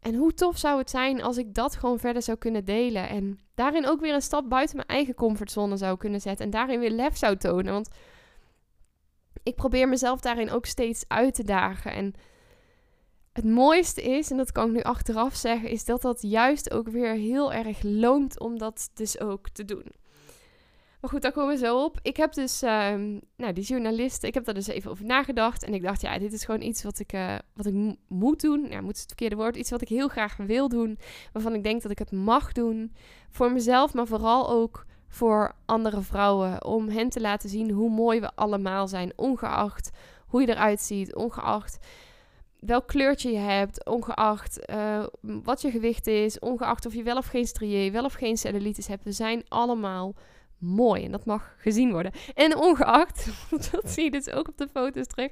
En 0.00 0.14
hoe 0.14 0.34
tof 0.34 0.58
zou 0.58 0.78
het 0.78 0.90
zijn 0.90 1.22
als 1.22 1.36
ik 1.36 1.54
dat 1.54 1.76
gewoon 1.76 1.98
verder 1.98 2.22
zou 2.22 2.38
kunnen 2.38 2.64
delen. 2.64 3.08
En 3.08 3.38
daarin 3.54 3.86
ook 3.86 4.00
weer 4.00 4.14
een 4.14 4.22
stap 4.22 4.48
buiten 4.48 4.76
mijn 4.76 4.88
eigen 4.88 5.14
comfortzone 5.14 5.76
zou 5.76 5.96
kunnen 5.96 6.20
zetten. 6.20 6.44
En 6.44 6.50
daarin 6.50 6.80
weer 6.80 6.90
lef 6.90 7.16
zou 7.16 7.36
tonen. 7.36 7.72
Want 7.72 7.88
ik 9.42 9.54
probeer 9.54 9.88
mezelf 9.88 10.20
daarin 10.20 10.50
ook 10.50 10.66
steeds 10.66 11.04
uit 11.08 11.34
te 11.34 11.44
dagen. 11.44 11.92
En 11.92 12.14
het 13.32 13.44
mooiste 13.44 14.02
is, 14.02 14.30
en 14.30 14.36
dat 14.36 14.52
kan 14.52 14.66
ik 14.66 14.72
nu 14.72 14.82
achteraf 14.82 15.34
zeggen, 15.34 15.68
is 15.68 15.84
dat 15.84 16.02
dat 16.02 16.22
juist 16.22 16.70
ook 16.70 16.88
weer 16.88 17.14
heel 17.14 17.52
erg 17.52 17.82
loont 17.82 18.40
om 18.40 18.58
dat 18.58 18.90
dus 18.94 19.20
ook 19.20 19.48
te 19.48 19.64
doen. 19.64 19.86
Maar 21.02 21.10
goed, 21.10 21.22
daar 21.22 21.32
komen 21.32 21.54
we 21.54 21.64
zo 21.64 21.84
op. 21.84 21.98
Ik 22.02 22.16
heb 22.16 22.32
dus, 22.32 22.62
um, 22.62 23.20
nou, 23.36 23.52
die 23.52 23.64
journalisten, 23.64 24.28
ik 24.28 24.34
heb 24.34 24.44
daar 24.44 24.54
dus 24.54 24.66
even 24.66 24.90
over 24.90 25.04
nagedacht. 25.04 25.62
En 25.62 25.74
ik 25.74 25.82
dacht, 25.82 26.00
ja, 26.00 26.18
dit 26.18 26.32
is 26.32 26.44
gewoon 26.44 26.62
iets 26.62 26.82
wat 26.82 26.98
ik, 26.98 27.12
uh, 27.12 27.34
wat 27.54 27.66
ik 27.66 27.96
moet 28.08 28.40
doen. 28.40 28.66
Ja, 28.70 28.80
moet 28.80 28.96
het 28.96 29.06
verkeerde 29.06 29.36
woord. 29.36 29.56
Iets 29.56 29.70
wat 29.70 29.82
ik 29.82 29.88
heel 29.88 30.08
graag 30.08 30.36
wil 30.36 30.68
doen. 30.68 30.98
Waarvan 31.32 31.54
ik 31.54 31.62
denk 31.62 31.82
dat 31.82 31.90
ik 31.90 31.98
het 31.98 32.12
mag 32.12 32.52
doen. 32.52 32.94
Voor 33.30 33.52
mezelf, 33.52 33.94
maar 33.94 34.06
vooral 34.06 34.50
ook 34.50 34.84
voor 35.08 35.54
andere 35.64 36.00
vrouwen. 36.00 36.64
Om 36.64 36.88
hen 36.88 37.08
te 37.08 37.20
laten 37.20 37.48
zien 37.48 37.70
hoe 37.70 37.90
mooi 37.90 38.20
we 38.20 38.30
allemaal 38.34 38.88
zijn. 38.88 39.12
Ongeacht 39.16 39.90
hoe 40.26 40.40
je 40.40 40.48
eruit 40.48 40.80
ziet. 40.80 41.14
Ongeacht 41.14 41.78
welk 42.58 42.86
kleurtje 42.86 43.30
je 43.30 43.38
hebt, 43.38 43.86
ongeacht 43.86 44.70
uh, 44.70 45.04
wat 45.20 45.60
je 45.60 45.70
gewicht 45.70 46.06
is, 46.06 46.38
ongeacht 46.38 46.86
of 46.86 46.94
je 46.94 47.02
wel 47.02 47.16
of 47.16 47.26
geen 47.26 47.46
strié, 47.46 47.90
wel 47.90 48.04
of 48.04 48.12
geen 48.12 48.36
cellulitis 48.36 48.86
hebt. 48.86 49.04
We 49.04 49.12
zijn 49.12 49.44
allemaal 49.48 50.14
mooi 50.62 51.04
en 51.04 51.10
dat 51.12 51.24
mag 51.24 51.54
gezien 51.56 51.90
worden. 51.90 52.12
En 52.34 52.56
ongeacht, 52.56 53.28
dat 53.72 53.90
zie 53.90 54.04
je 54.04 54.10
dus 54.10 54.30
ook 54.30 54.48
op 54.48 54.56
de 54.56 54.68
foto's 54.68 55.06
terug, 55.06 55.30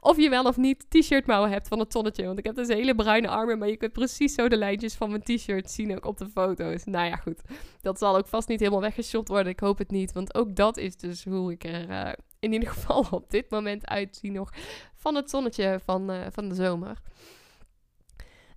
of 0.00 0.16
je 0.16 0.28
wel 0.28 0.44
of 0.44 0.56
niet 0.56 0.86
t-shirt 0.88 1.26
mouwen 1.26 1.50
hebt 1.50 1.68
van 1.68 1.78
het 1.78 1.90
tonnetje. 1.90 2.26
Want 2.26 2.38
ik 2.38 2.44
heb 2.44 2.54
dus 2.54 2.68
hele 2.68 2.94
bruine 2.94 3.28
armen, 3.28 3.58
maar 3.58 3.68
je 3.68 3.76
kunt 3.76 3.92
precies 3.92 4.34
zo 4.34 4.48
de 4.48 4.56
lijntjes 4.56 4.94
van 4.94 5.10
mijn 5.10 5.22
t-shirt 5.22 5.70
zien 5.70 5.96
ook 5.96 6.04
op 6.04 6.18
de 6.18 6.28
foto's. 6.28 6.84
Nou 6.84 7.06
ja, 7.06 7.16
goed. 7.16 7.42
Dat 7.80 7.98
zal 7.98 8.16
ook 8.16 8.26
vast 8.26 8.48
niet 8.48 8.60
helemaal 8.60 8.80
weggeshopt 8.80 9.28
worden. 9.28 9.52
Ik 9.52 9.60
hoop 9.60 9.78
het 9.78 9.90
niet, 9.90 10.12
want 10.12 10.34
ook 10.34 10.56
dat 10.56 10.76
is 10.76 10.96
dus 10.96 11.24
hoe 11.24 11.52
ik 11.52 11.64
er 11.64 11.88
uh, 11.88 12.12
in 12.38 12.52
ieder 12.52 12.68
geval 12.68 13.06
op 13.10 13.30
dit 13.30 13.50
moment 13.50 13.86
uitzie 13.86 14.30
nog 14.30 14.50
van 14.94 15.14
het 15.14 15.30
zonnetje 15.30 15.80
van, 15.84 16.10
uh, 16.10 16.20
van 16.30 16.48
de 16.48 16.54
zomer. 16.54 17.00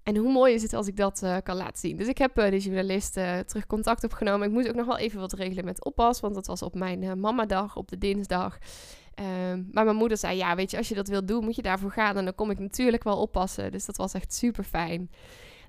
En 0.10 0.16
hoe 0.16 0.32
mooi 0.32 0.54
is 0.54 0.62
het 0.62 0.74
als 0.74 0.88
ik 0.88 0.96
dat 0.96 1.22
uh, 1.24 1.38
kan 1.44 1.56
laten 1.56 1.78
zien. 1.78 1.98
Dus 1.98 2.08
ik 2.08 2.18
heb 2.18 2.40
uh, 2.40 2.50
de 2.50 2.60
journalist 2.60 3.18
uh, 3.18 3.40
terug 3.40 3.68
contact 3.68 4.04
opgenomen. 4.04 4.48
Ik 4.48 4.54
moest 4.54 4.70
ook 4.70 4.76
nog 4.76 4.86
wel 4.86 4.98
even 4.98 5.20
wat 5.20 5.34
regelen 5.34 5.66
met 5.66 5.86
oppas. 5.86 6.20
Want 6.20 6.36
dat 6.36 6.48
was 6.48 6.62
op 6.62 6.76
mijn 6.76 7.20
mamadag, 7.20 7.76
op 7.76 7.88
de 7.88 7.98
dinsdag. 7.98 8.58
Um, 9.52 9.70
maar 9.72 9.84
mijn 9.86 9.96
moeder 9.96 10.18
zei, 10.18 10.38
ja, 10.38 10.56
weet 10.56 10.72
je, 10.72 10.78
als 10.78 10.90
je 10.90 10.96
dat 10.96 11.08
wilt 11.08 11.28
doen, 11.28 11.44
moet 11.44 11.56
je 11.56 11.62
daarvoor 11.62 11.92
gaan. 11.92 12.18
En 12.18 12.24
dan 12.24 12.36
kom 12.36 12.52
ik 12.52 12.60
natuurlijk 12.60 13.04
wel 13.04 13.18
oppassen. 13.18 13.72
Dus 13.72 13.86
dat 13.86 13.98
was 13.98 14.14
echt 14.14 14.34
super 14.34 14.64
fijn. 14.64 15.10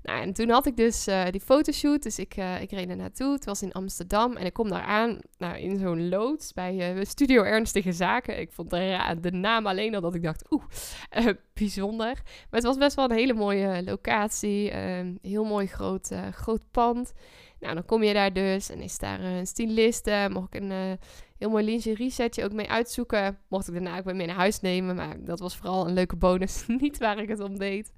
Nou, 0.03 0.21
en 0.21 0.33
toen 0.33 0.49
had 0.49 0.65
ik 0.65 0.77
dus 0.77 1.07
uh, 1.07 1.25
die 1.31 1.41
fotoshoot. 1.41 2.03
Dus 2.03 2.19
ik, 2.19 2.37
uh, 2.37 2.61
ik 2.61 2.71
reed 2.71 2.89
er 2.89 2.95
naartoe. 2.95 3.33
Het 3.33 3.45
was 3.45 3.61
in 3.61 3.71
Amsterdam. 3.71 4.37
En 4.37 4.45
ik 4.45 4.53
kom 4.53 4.69
daar 4.69 4.83
aan 4.83 5.19
nou, 5.37 5.57
in 5.57 5.77
zo'n 5.77 6.09
loods 6.09 6.53
bij 6.53 6.95
uh, 6.95 7.03
Studio 7.05 7.43
Ernstige 7.43 7.91
Zaken. 7.91 8.39
Ik 8.39 8.51
vond 8.51 8.69
de, 8.69 9.15
de 9.21 9.31
naam 9.31 9.67
alleen 9.67 9.95
al 9.95 10.01
dat 10.01 10.15
ik 10.15 10.23
dacht, 10.23 10.51
oeh, 10.51 10.63
bijzonder. 11.53 12.13
Maar 12.23 12.59
het 12.59 12.63
was 12.63 12.77
best 12.77 12.95
wel 12.95 13.05
een 13.05 13.17
hele 13.17 13.33
mooie 13.33 13.83
locatie. 13.83 14.73
Een 14.73 15.19
heel 15.21 15.43
mooi 15.43 15.67
groot, 15.67 16.11
groot 16.31 16.63
pand. 16.71 17.13
Nou, 17.59 17.73
dan 17.73 17.85
kom 17.85 18.03
je 18.03 18.13
daar 18.13 18.33
dus 18.33 18.69
en 18.69 18.81
is 18.81 18.97
daar 18.97 19.19
een 19.19 19.47
styliste. 19.47 20.27
Mocht 20.31 20.53
ik 20.53 20.61
een 20.61 20.97
heel 21.37 21.49
mooi 21.49 21.65
lingerie 21.65 22.11
setje 22.11 22.43
ook 22.43 22.53
mee 22.53 22.69
uitzoeken. 22.69 23.37
Mocht 23.47 23.67
ik 23.67 23.73
daarna 23.73 23.97
ook 23.97 24.13
mee 24.13 24.27
naar 24.27 24.35
huis 24.35 24.59
nemen. 24.59 24.95
Maar 24.95 25.23
dat 25.23 25.39
was 25.39 25.57
vooral 25.57 25.87
een 25.87 25.93
leuke 25.93 26.15
bonus. 26.15 26.63
Niet 26.81 26.97
waar 26.97 27.19
ik 27.19 27.29
het 27.29 27.39
om 27.39 27.57
deed. 27.57 27.93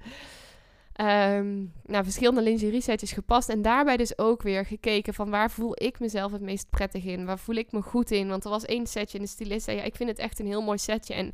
Um, 1.02 1.74
nou, 1.86 2.04
verschillende 2.04 2.42
lingerie 2.42 2.82
setjes 2.82 3.12
gepast. 3.12 3.50
En 3.50 3.62
daarbij 3.62 3.98
dus 3.98 4.18
ook 4.18 4.42
weer 4.42 4.66
gekeken 4.66 5.14
van 5.14 5.30
waar 5.30 5.52
voel 5.52 5.84
ik 5.84 6.00
mezelf 6.00 6.32
het 6.32 6.42
meest 6.42 6.70
prettig 6.70 7.04
in? 7.04 7.26
Waar 7.26 7.40
voel 7.40 7.56
ik 7.56 7.72
me 7.72 7.82
goed 7.82 8.12
in? 8.12 8.28
Want 8.28 8.44
er 8.44 8.50
was 8.50 8.66
één 8.66 8.88
setje 8.88 9.18
en 9.18 9.24
de 9.24 9.30
stylist 9.30 9.66
zei, 9.66 9.78
ja, 9.78 9.84
ik 9.84 9.96
vind 9.96 10.10
het 10.10 10.20
echt 10.20 10.40
een 10.40 10.46
heel 10.46 10.62
mooi 10.62 10.78
setje. 10.78 11.14
En 11.14 11.34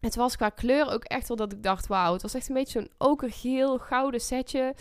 het 0.00 0.14
was 0.14 0.36
qua 0.36 0.48
kleur 0.48 0.90
ook 0.92 1.04
echt 1.04 1.28
wel 1.28 1.36
dat 1.36 1.52
ik 1.52 1.62
dacht, 1.62 1.86
wauw, 1.86 2.12
het 2.12 2.22
was 2.22 2.34
echt 2.34 2.48
een 2.48 2.54
beetje 2.54 2.80
zo'n 2.80 3.08
okergeel, 3.08 3.78
gouden 3.78 4.20
setje. 4.20 4.74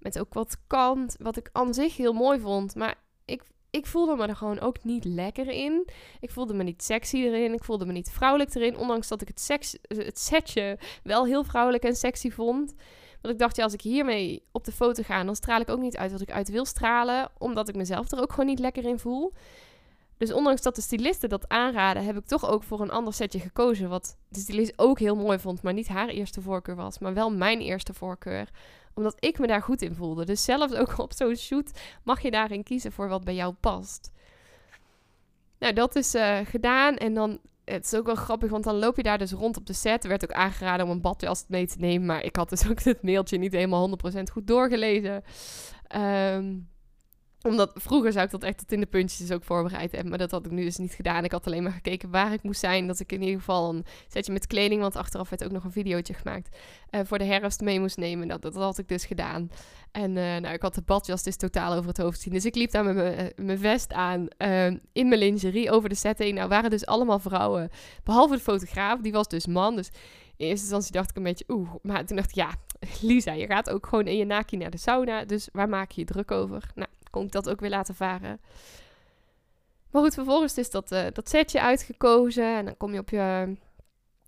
Met 0.00 0.18
ook 0.18 0.34
wat 0.34 0.56
kant, 0.66 1.16
wat 1.18 1.36
ik 1.36 1.48
aan 1.52 1.74
zich 1.74 1.96
heel 1.96 2.12
mooi 2.12 2.40
vond. 2.40 2.74
Maar 2.74 2.94
ik 3.24 3.42
ik 3.70 3.86
voelde 3.86 4.16
me 4.16 4.26
er 4.26 4.36
gewoon 4.36 4.60
ook 4.60 4.84
niet 4.84 5.04
lekker 5.04 5.48
in. 5.48 5.88
Ik 6.20 6.30
voelde 6.30 6.54
me 6.54 6.62
niet 6.62 6.82
sexy 6.82 7.16
erin. 7.16 7.52
Ik 7.52 7.64
voelde 7.64 7.86
me 7.86 7.92
niet 7.92 8.10
vrouwelijk 8.10 8.54
erin. 8.54 8.76
Ondanks 8.76 9.08
dat 9.08 9.22
ik 9.22 9.28
het, 9.28 9.78
het 9.88 10.18
setje 10.18 10.78
wel 11.02 11.26
heel 11.26 11.44
vrouwelijk 11.44 11.84
en 11.84 11.96
sexy 11.96 12.30
vond. 12.30 12.74
Want 13.20 13.34
ik 13.34 13.40
dacht, 13.40 13.56
ja, 13.56 13.62
als 13.62 13.72
ik 13.72 13.80
hiermee 13.80 14.42
op 14.52 14.64
de 14.64 14.72
foto 14.72 15.02
ga, 15.02 15.24
dan 15.24 15.36
straal 15.36 15.60
ik 15.60 15.68
ook 15.68 15.80
niet 15.80 15.96
uit 15.96 16.12
wat 16.12 16.20
ik 16.20 16.30
uit 16.30 16.48
wil 16.48 16.64
stralen. 16.64 17.30
Omdat 17.38 17.68
ik 17.68 17.74
mezelf 17.74 18.10
er 18.10 18.20
ook 18.20 18.30
gewoon 18.30 18.46
niet 18.46 18.58
lekker 18.58 18.84
in 18.84 18.98
voel. 18.98 19.32
Dus 20.16 20.32
ondanks 20.32 20.62
dat 20.62 20.74
de 20.74 20.80
stylisten 20.80 21.28
dat 21.28 21.48
aanraden, 21.48 22.04
heb 22.04 22.16
ik 22.16 22.26
toch 22.26 22.50
ook 22.50 22.62
voor 22.62 22.80
een 22.80 22.90
ander 22.90 23.12
setje 23.12 23.40
gekozen. 23.40 23.88
Wat 23.88 24.16
de 24.28 24.40
stylist 24.40 24.72
ook 24.76 24.98
heel 24.98 25.16
mooi 25.16 25.38
vond, 25.38 25.62
maar 25.62 25.72
niet 25.72 25.88
haar 25.88 26.08
eerste 26.08 26.42
voorkeur 26.42 26.76
was. 26.76 26.98
Maar 26.98 27.14
wel 27.14 27.30
mijn 27.30 27.60
eerste 27.60 27.94
voorkeur 27.94 28.50
omdat 28.94 29.16
ik 29.18 29.38
me 29.38 29.46
daar 29.46 29.62
goed 29.62 29.82
in 29.82 29.94
voelde. 29.94 30.24
Dus 30.24 30.44
zelfs 30.44 30.74
ook 30.74 30.98
op 30.98 31.12
zo'n 31.12 31.36
shoot 31.36 31.70
mag 32.04 32.20
je 32.20 32.30
daarin 32.30 32.62
kiezen 32.62 32.92
voor 32.92 33.08
wat 33.08 33.24
bij 33.24 33.34
jou 33.34 33.54
past. 33.60 34.10
Nou, 35.58 35.72
dat 35.72 35.96
is 35.96 36.14
uh, 36.14 36.38
gedaan. 36.44 36.96
En 36.96 37.14
dan, 37.14 37.38
het 37.64 37.84
is 37.84 37.94
ook 37.94 38.06
wel 38.06 38.14
grappig, 38.14 38.50
want 38.50 38.64
dan 38.64 38.78
loop 38.78 38.96
je 38.96 39.02
daar 39.02 39.18
dus 39.18 39.32
rond 39.32 39.56
op 39.56 39.66
de 39.66 39.72
set. 39.72 40.02
Er 40.02 40.08
werd 40.08 40.24
ook 40.24 40.32
aangeraden 40.32 40.86
om 40.86 40.92
een 40.92 41.00
badjas 41.00 41.44
mee 41.48 41.66
te 41.66 41.78
nemen. 41.78 42.06
Maar 42.06 42.24
ik 42.24 42.36
had 42.36 42.48
dus 42.48 42.68
ook 42.70 42.80
het 42.80 43.02
mailtje 43.02 43.38
niet 43.38 43.52
helemaal 43.52 43.98
100% 44.18 44.22
goed 44.32 44.46
doorgelezen. 44.46 45.22
Um, 45.96 46.68
omdat 47.42 47.70
vroeger 47.74 48.12
zou 48.12 48.24
ik 48.24 48.30
dat 48.30 48.42
echt 48.42 48.58
tot 48.58 48.72
in 48.72 48.80
de 48.80 48.86
puntjes 48.86 49.32
ook 49.32 49.44
voorbereid 49.44 49.90
hebben. 49.90 50.08
Maar 50.08 50.18
dat 50.18 50.30
had 50.30 50.46
ik 50.46 50.52
nu 50.52 50.64
dus 50.64 50.76
niet 50.76 50.92
gedaan. 50.92 51.24
Ik 51.24 51.32
had 51.32 51.46
alleen 51.46 51.62
maar 51.62 51.72
gekeken 51.72 52.10
waar 52.10 52.32
ik 52.32 52.42
moest 52.42 52.60
zijn. 52.60 52.86
Dat 52.86 53.00
ik 53.00 53.12
in 53.12 53.22
ieder 53.22 53.38
geval 53.38 53.74
een 53.74 53.84
setje 54.08 54.32
met 54.32 54.46
kleding. 54.46 54.80
Want 54.80 54.96
achteraf 54.96 55.28
werd 55.28 55.44
ook 55.44 55.50
nog 55.50 55.64
een 55.64 55.72
videootje 55.72 56.14
gemaakt. 56.14 56.56
Uh, 56.90 57.00
voor 57.04 57.18
de 57.18 57.24
herfst 57.24 57.60
mee 57.60 57.80
moest 57.80 57.96
nemen. 57.96 58.28
Dat, 58.28 58.42
dat 58.42 58.54
had 58.54 58.78
ik 58.78 58.88
dus 58.88 59.04
gedaan. 59.04 59.50
En 59.92 60.10
uh, 60.10 60.36
nou, 60.36 60.54
ik 60.54 60.62
had 60.62 60.74
de 60.74 60.82
badjas 60.82 61.22
dus 61.22 61.36
totaal 61.36 61.74
over 61.74 61.88
het 61.88 61.98
hoofd 61.98 62.20
zien. 62.20 62.32
Dus 62.32 62.44
ik 62.44 62.54
liep 62.54 62.70
daar 62.70 62.84
met 62.84 62.94
mijn 63.36 63.58
uh, 63.58 63.58
vest 63.58 63.92
aan. 63.92 64.28
in 64.92 65.08
mijn 65.08 65.20
lingerie 65.20 65.70
over 65.70 65.88
de 65.88 65.94
set 65.94 66.18
heen. 66.18 66.34
Nou 66.34 66.48
waren 66.48 66.70
dus 66.70 66.86
allemaal 66.86 67.18
vrouwen. 67.18 67.70
Behalve 68.04 68.34
de 68.34 68.40
fotograaf. 68.40 69.00
Die 69.00 69.12
was 69.12 69.28
dus 69.28 69.46
man. 69.46 69.76
Dus 69.76 69.90
in 70.36 70.46
eerste 70.46 70.64
instantie 70.64 70.92
dacht 70.92 71.10
ik 71.10 71.16
een 71.16 71.22
beetje 71.22 71.44
oeh. 71.48 71.70
Maar 71.82 72.06
toen 72.06 72.16
dacht 72.16 72.28
ik 72.30 72.36
ja, 72.36 72.54
Lisa, 73.00 73.32
je 73.32 73.46
gaat 73.46 73.70
ook 73.70 73.86
gewoon 73.86 74.06
in 74.06 74.16
je 74.16 74.24
naki 74.24 74.56
naar 74.56 74.70
de 74.70 74.78
sauna. 74.78 75.24
Dus 75.24 75.48
waar 75.52 75.68
maak 75.68 75.90
je 75.90 76.00
je 76.00 76.06
druk 76.06 76.30
over? 76.30 76.70
Nou 76.74 76.88
kon 77.10 77.24
ik 77.24 77.32
dat 77.32 77.48
ook 77.48 77.60
weer 77.60 77.70
laten 77.70 77.94
varen. 77.94 78.40
Maar 79.90 80.02
goed, 80.02 80.14
vervolgens 80.14 80.58
is 80.58 80.70
dat, 80.70 80.92
uh, 80.92 81.06
dat 81.12 81.28
setje 81.28 81.60
uitgekozen. 81.60 82.56
En 82.56 82.64
dan 82.64 82.76
kom 82.76 82.92
je 82.92 82.98
op 82.98 83.10
je, 83.10 83.56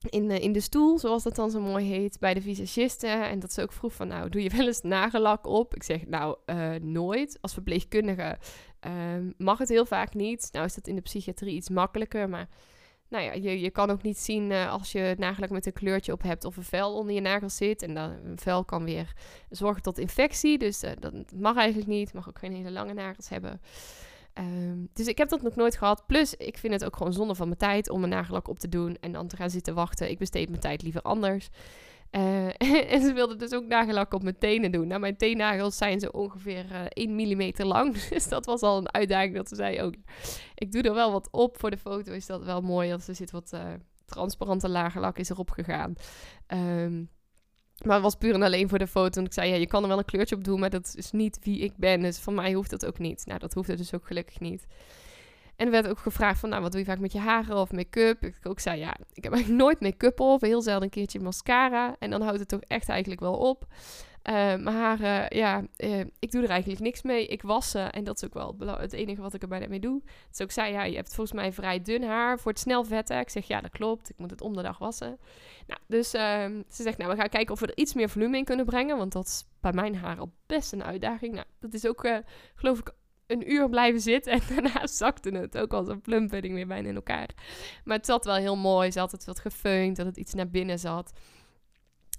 in, 0.08 0.30
uh, 0.30 0.42
in 0.42 0.52
de 0.52 0.60
stoel, 0.60 0.98
zoals 0.98 1.22
dat 1.22 1.36
dan 1.36 1.50
zo 1.50 1.60
mooi 1.60 1.86
heet, 1.86 2.18
bij 2.20 2.34
de 2.34 2.40
visagiste. 2.40 3.06
En 3.06 3.38
dat 3.38 3.52
ze 3.52 3.62
ook 3.62 3.72
vroeg 3.72 3.92
van, 3.92 4.08
nou, 4.08 4.28
doe 4.28 4.42
je 4.42 4.50
wel 4.56 4.66
eens 4.66 4.80
nagellak 4.80 5.46
op? 5.46 5.74
Ik 5.74 5.82
zeg, 5.82 6.06
nou, 6.06 6.36
uh, 6.46 6.74
nooit. 6.74 7.38
Als 7.40 7.52
verpleegkundige 7.52 8.38
ehm, 8.80 9.30
mag 9.36 9.58
het 9.58 9.68
heel 9.68 9.86
vaak 9.86 10.14
niet. 10.14 10.48
Nou 10.52 10.64
is 10.64 10.74
dat 10.74 10.86
in 10.86 10.94
de 10.94 11.00
psychiatrie 11.00 11.54
iets 11.54 11.68
makkelijker, 11.68 12.28
maar 12.28 12.48
nou 13.12 13.25
ja, 13.25 13.33
je, 13.33 13.61
je 13.61 13.71
kan 13.71 13.90
ook 13.90 14.02
niet 14.02 14.19
zien 14.19 14.50
uh, 14.50 14.73
als 14.73 14.92
je 14.92 15.14
nagellak 15.19 15.50
met 15.50 15.66
een 15.66 15.73
kleurtje 15.73 16.12
op 16.12 16.23
hebt 16.23 16.45
of 16.45 16.57
een 16.57 16.62
vel 16.62 16.95
onder 16.95 17.14
je 17.14 17.21
nagels 17.21 17.57
zit. 17.57 17.83
En 17.83 17.95
dan 17.95 18.11
een 18.11 18.38
vel 18.38 18.64
kan 18.64 18.85
weer 18.85 19.12
zorgen 19.50 19.83
tot 19.83 19.99
infectie. 19.99 20.59
Dus 20.59 20.85
uh, 20.85 20.90
dat 20.99 21.12
mag 21.35 21.57
eigenlijk 21.57 21.88
niet. 21.88 22.12
Mag 22.12 22.28
ook 22.28 22.38
geen 22.38 22.54
hele 22.54 22.71
lange 22.71 22.92
nagels 22.92 23.28
hebben. 23.28 23.61
Um, 24.38 24.88
dus 24.92 25.07
ik 25.07 25.19
heb 25.19 25.28
dat 25.28 25.42
nog 25.42 25.54
nooit 25.54 25.76
gehad. 25.76 26.07
Plus, 26.07 26.35
ik 26.35 26.59
vind 26.59 26.73
het 26.73 26.85
ook 26.85 26.97
gewoon 26.97 27.12
zonde 27.12 27.35
van 27.35 27.47
mijn 27.47 27.59
tijd 27.59 27.90
om 27.90 28.02
een 28.02 28.09
nagellak 28.09 28.49
op 28.49 28.59
te 28.59 28.69
doen 28.69 28.97
en 29.00 29.12
dan 29.12 29.26
te 29.26 29.37
gaan 29.37 29.50
zitten 29.50 29.75
wachten. 29.75 30.11
Ik 30.11 30.19
besteed 30.19 30.49
mijn 30.49 30.61
tijd 30.61 30.83
liever 30.83 31.02
anders. 31.02 31.49
Uh, 32.16 32.47
en 32.92 33.02
ze 33.02 33.12
wilde 33.14 33.37
dus 33.37 33.52
ook 33.52 33.66
nagellak 33.66 34.14
op 34.14 34.23
mijn 34.23 34.38
tenen 34.38 34.73
doen. 34.73 34.87
Nou, 34.87 35.00
mijn 35.00 35.16
teennagels 35.16 35.76
zijn 35.76 36.00
zo 36.00 36.09
ongeveer 36.09 36.64
uh, 36.73 36.85
1 36.88 37.14
mm 37.14 37.52
lang. 37.57 37.97
Dus 38.09 38.28
dat 38.28 38.47
was 38.47 38.61
al 38.61 38.78
een 38.78 38.92
uitdaging 38.92 39.35
dat 39.35 39.49
ze 39.49 39.54
zei 39.54 39.83
ook. 39.83 39.95
Ik 40.54 40.73
doe 40.73 40.83
er 40.83 40.95
wel 40.95 41.12
wat 41.12 41.28
op. 41.31 41.59
Voor 41.59 41.71
de 41.71 41.78
foto 41.78 42.12
is 42.12 42.26
dat 42.26 42.45
wel 42.45 42.61
mooi. 42.61 42.92
Als 42.92 43.09
er 43.09 43.14
zit 43.14 43.31
wat 43.31 43.50
uh, 43.54 43.61
transparante 44.04 44.69
lagerlak 44.69 45.19
is 45.19 45.31
erop 45.31 45.50
gegaan. 45.50 45.95
Um, 46.47 47.11
maar 47.85 47.95
het 47.95 48.02
was 48.02 48.14
puur 48.14 48.35
en 48.35 48.42
alleen 48.42 48.69
voor 48.69 48.78
de 48.78 48.87
foto. 48.87 49.21
En 49.21 49.26
ik 49.26 49.33
zei, 49.33 49.50
ja, 49.50 49.57
je 49.57 49.66
kan 49.66 49.83
er 49.83 49.88
wel 49.88 49.99
een 49.99 50.04
kleurtje 50.04 50.35
op 50.35 50.45
doen, 50.45 50.61
maar 50.61 50.71
dat 50.71 50.95
is 50.97 51.11
niet 51.11 51.38
wie 51.42 51.59
ik 51.59 51.73
ben. 51.76 52.00
Dus 52.00 52.19
van 52.19 52.35
mij 52.35 52.52
hoeft 52.52 52.71
dat 52.71 52.87
ook 52.87 52.99
niet. 52.99 53.26
Nou, 53.26 53.38
dat 53.38 53.54
hoefde 53.54 53.76
dus 53.76 53.95
ook 53.95 54.07
gelukkig 54.07 54.40
niet. 54.40 54.66
En 55.56 55.66
er 55.66 55.73
werd 55.73 55.88
ook 55.88 55.99
gevraagd 55.99 56.40
van, 56.40 56.49
nou, 56.49 56.62
wat 56.62 56.71
doe 56.71 56.80
je 56.80 56.87
vaak 56.87 56.99
met 56.99 57.12
je 57.12 57.18
haren 57.18 57.56
of 57.56 57.73
make-up? 57.73 58.25
Ik 58.25 58.38
ook 58.42 58.61
zei, 58.61 58.78
ja, 58.78 58.97
ik 59.12 59.25
heb 59.25 59.32
eigenlijk 59.32 59.62
nooit 59.62 59.80
make-up 59.80 60.21
op. 60.21 60.40
Heel 60.40 60.62
zelden 60.62 60.82
een 60.82 60.90
keertje 60.90 61.21
mascara. 61.21 61.97
En 61.99 62.11
dan 62.11 62.23
houdt 62.23 62.38
het 62.38 62.49
toch 62.49 62.61
echt 62.61 62.88
eigenlijk 62.88 63.21
wel 63.21 63.37
op. 63.37 63.66
Uh, 64.28 64.35
mijn 64.35 64.66
haren, 64.66 65.37
ja, 65.37 65.62
uh, 65.76 66.00
ik 66.18 66.30
doe 66.30 66.42
er 66.42 66.50
eigenlijk 66.50 66.80
niks 66.80 67.02
mee. 67.02 67.26
Ik 67.26 67.42
was 67.42 67.71
ze 67.71 67.78
en 67.78 68.04
dat 68.04 68.16
is 68.16 68.25
ook 68.25 68.35
wel 68.35 68.78
het 68.78 68.92
enige 68.92 69.21
wat 69.21 69.35
ik 69.35 69.42
er 69.42 69.49
bijna 69.49 69.68
mee 69.68 69.80
doe. 69.80 70.02
Dus 70.30 70.42
ook 70.42 70.50
zei, 70.50 70.73
ja, 70.73 70.82
je 70.82 70.97
hebt 70.97 71.14
volgens 71.14 71.37
mij 71.37 71.52
vrij 71.52 71.82
dun 71.82 72.02
haar 72.02 72.38
voor 72.38 72.50
het 72.50 72.61
snel 72.61 72.85
vetten. 72.85 73.18
Ik 73.18 73.30
zeg, 73.30 73.47
ja, 73.47 73.61
dat 73.61 73.71
klopt. 73.71 74.11
Ik 74.11 74.18
moet 74.18 74.30
het 74.30 74.40
om 74.40 74.56
de 74.56 74.62
dag 74.62 74.78
wassen. 74.78 75.18
Nou, 75.66 75.80
dus 75.87 76.14
uh, 76.14 76.44
ze 76.68 76.82
zegt, 76.82 76.99
nou, 76.99 77.11
we 77.11 77.16
gaan 77.16 77.28
kijken 77.28 77.54
of 77.54 77.61
we 77.61 77.66
er 77.66 77.76
iets 77.76 77.94
meer 77.94 78.09
volume 78.09 78.37
in 78.37 78.44
kunnen 78.44 78.64
brengen. 78.64 78.97
Want 78.97 79.12
dat 79.12 79.26
is 79.26 79.44
bij 79.61 79.73
mijn 79.73 79.97
haar 79.97 80.18
al 80.18 80.32
best 80.47 80.73
een 80.73 80.85
uitdaging. 80.85 81.35
Nou, 81.35 81.47
dat 81.61 81.75
is 81.75 81.87
ook, 81.87 82.04
eh, 82.04 82.16
geloof 82.54 82.78
ik, 82.78 82.94
een 83.32 83.52
uur 83.52 83.68
blijven 83.68 84.00
zitten. 84.00 84.32
En 84.32 84.40
daarna 84.54 84.86
zakte 84.86 85.30
het 85.30 85.58
ook 85.58 85.72
als 85.72 85.88
een 85.88 86.00
plumpudding 86.00 86.54
weer 86.54 86.66
bijna 86.66 86.88
in 86.88 86.94
elkaar. 86.94 87.28
Maar 87.84 87.96
het 87.96 88.06
zat 88.06 88.24
wel 88.24 88.34
heel 88.34 88.56
mooi. 88.56 88.90
Ze 88.90 88.98
had 88.98 89.12
het 89.12 89.24
wat 89.24 89.40
gefeund, 89.40 89.96
dat 89.96 90.06
het 90.06 90.16
iets 90.16 90.34
naar 90.34 90.50
binnen 90.50 90.78
zat. 90.78 91.12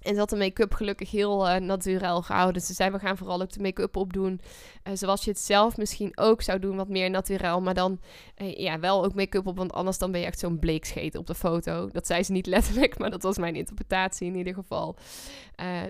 En 0.04 0.12
ze 0.12 0.18
had 0.18 0.30
de 0.30 0.36
make-up 0.36 0.74
gelukkig 0.74 1.10
heel 1.10 1.48
uh, 1.48 1.56
natuurlijk 1.56 2.24
gehouden. 2.24 2.62
Ze 2.62 2.74
zei, 2.74 2.90
we 2.90 2.98
gaan 2.98 3.16
vooral 3.16 3.42
ook 3.42 3.52
de 3.52 3.60
make-up 3.60 3.96
opdoen. 3.96 4.40
Uh, 4.84 4.94
zoals 4.96 5.24
je 5.24 5.30
het 5.30 5.40
zelf 5.40 5.76
misschien 5.76 6.18
ook 6.18 6.42
zou 6.42 6.58
doen, 6.58 6.76
wat 6.76 6.88
meer 6.88 7.10
natuurlijk. 7.10 7.60
Maar 7.60 7.74
dan 7.74 8.00
uh, 8.38 8.54
ja, 8.54 8.78
wel 8.78 9.04
ook 9.04 9.14
make-up 9.14 9.46
op, 9.46 9.56
want 9.56 9.72
anders 9.72 9.98
dan 9.98 10.10
ben 10.10 10.20
je 10.20 10.26
echt 10.26 10.38
zo'n 10.38 10.58
bleekscheet 10.58 11.16
op 11.16 11.26
de 11.26 11.34
foto. 11.34 11.88
Dat 11.92 12.06
zei 12.06 12.22
ze 12.22 12.32
niet 12.32 12.46
letterlijk, 12.54 12.98
maar 12.98 13.10
dat 13.10 13.22
was 13.22 13.38
mijn 13.38 13.56
interpretatie 13.56 14.26
in 14.26 14.36
ieder 14.36 14.54
geval. 14.54 14.96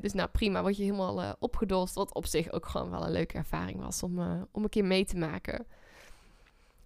dus 0.01 0.13
nou, 0.13 0.29
prima, 0.29 0.63
word 0.63 0.77
je 0.77 0.83
helemaal 0.83 1.37
opgedost. 1.39 1.95
Wat 1.95 2.15
op 2.15 2.27
zich 2.27 2.53
ook 2.53 2.67
gewoon 2.67 2.91
wel 2.91 3.05
een 3.05 3.13
leuke 3.13 3.37
ervaring 3.37 3.81
was 3.81 4.03
om, 4.03 4.47
om 4.53 4.63
een 4.63 4.69
keer 4.69 4.85
mee 4.85 5.05
te 5.05 5.17
maken. 5.17 5.67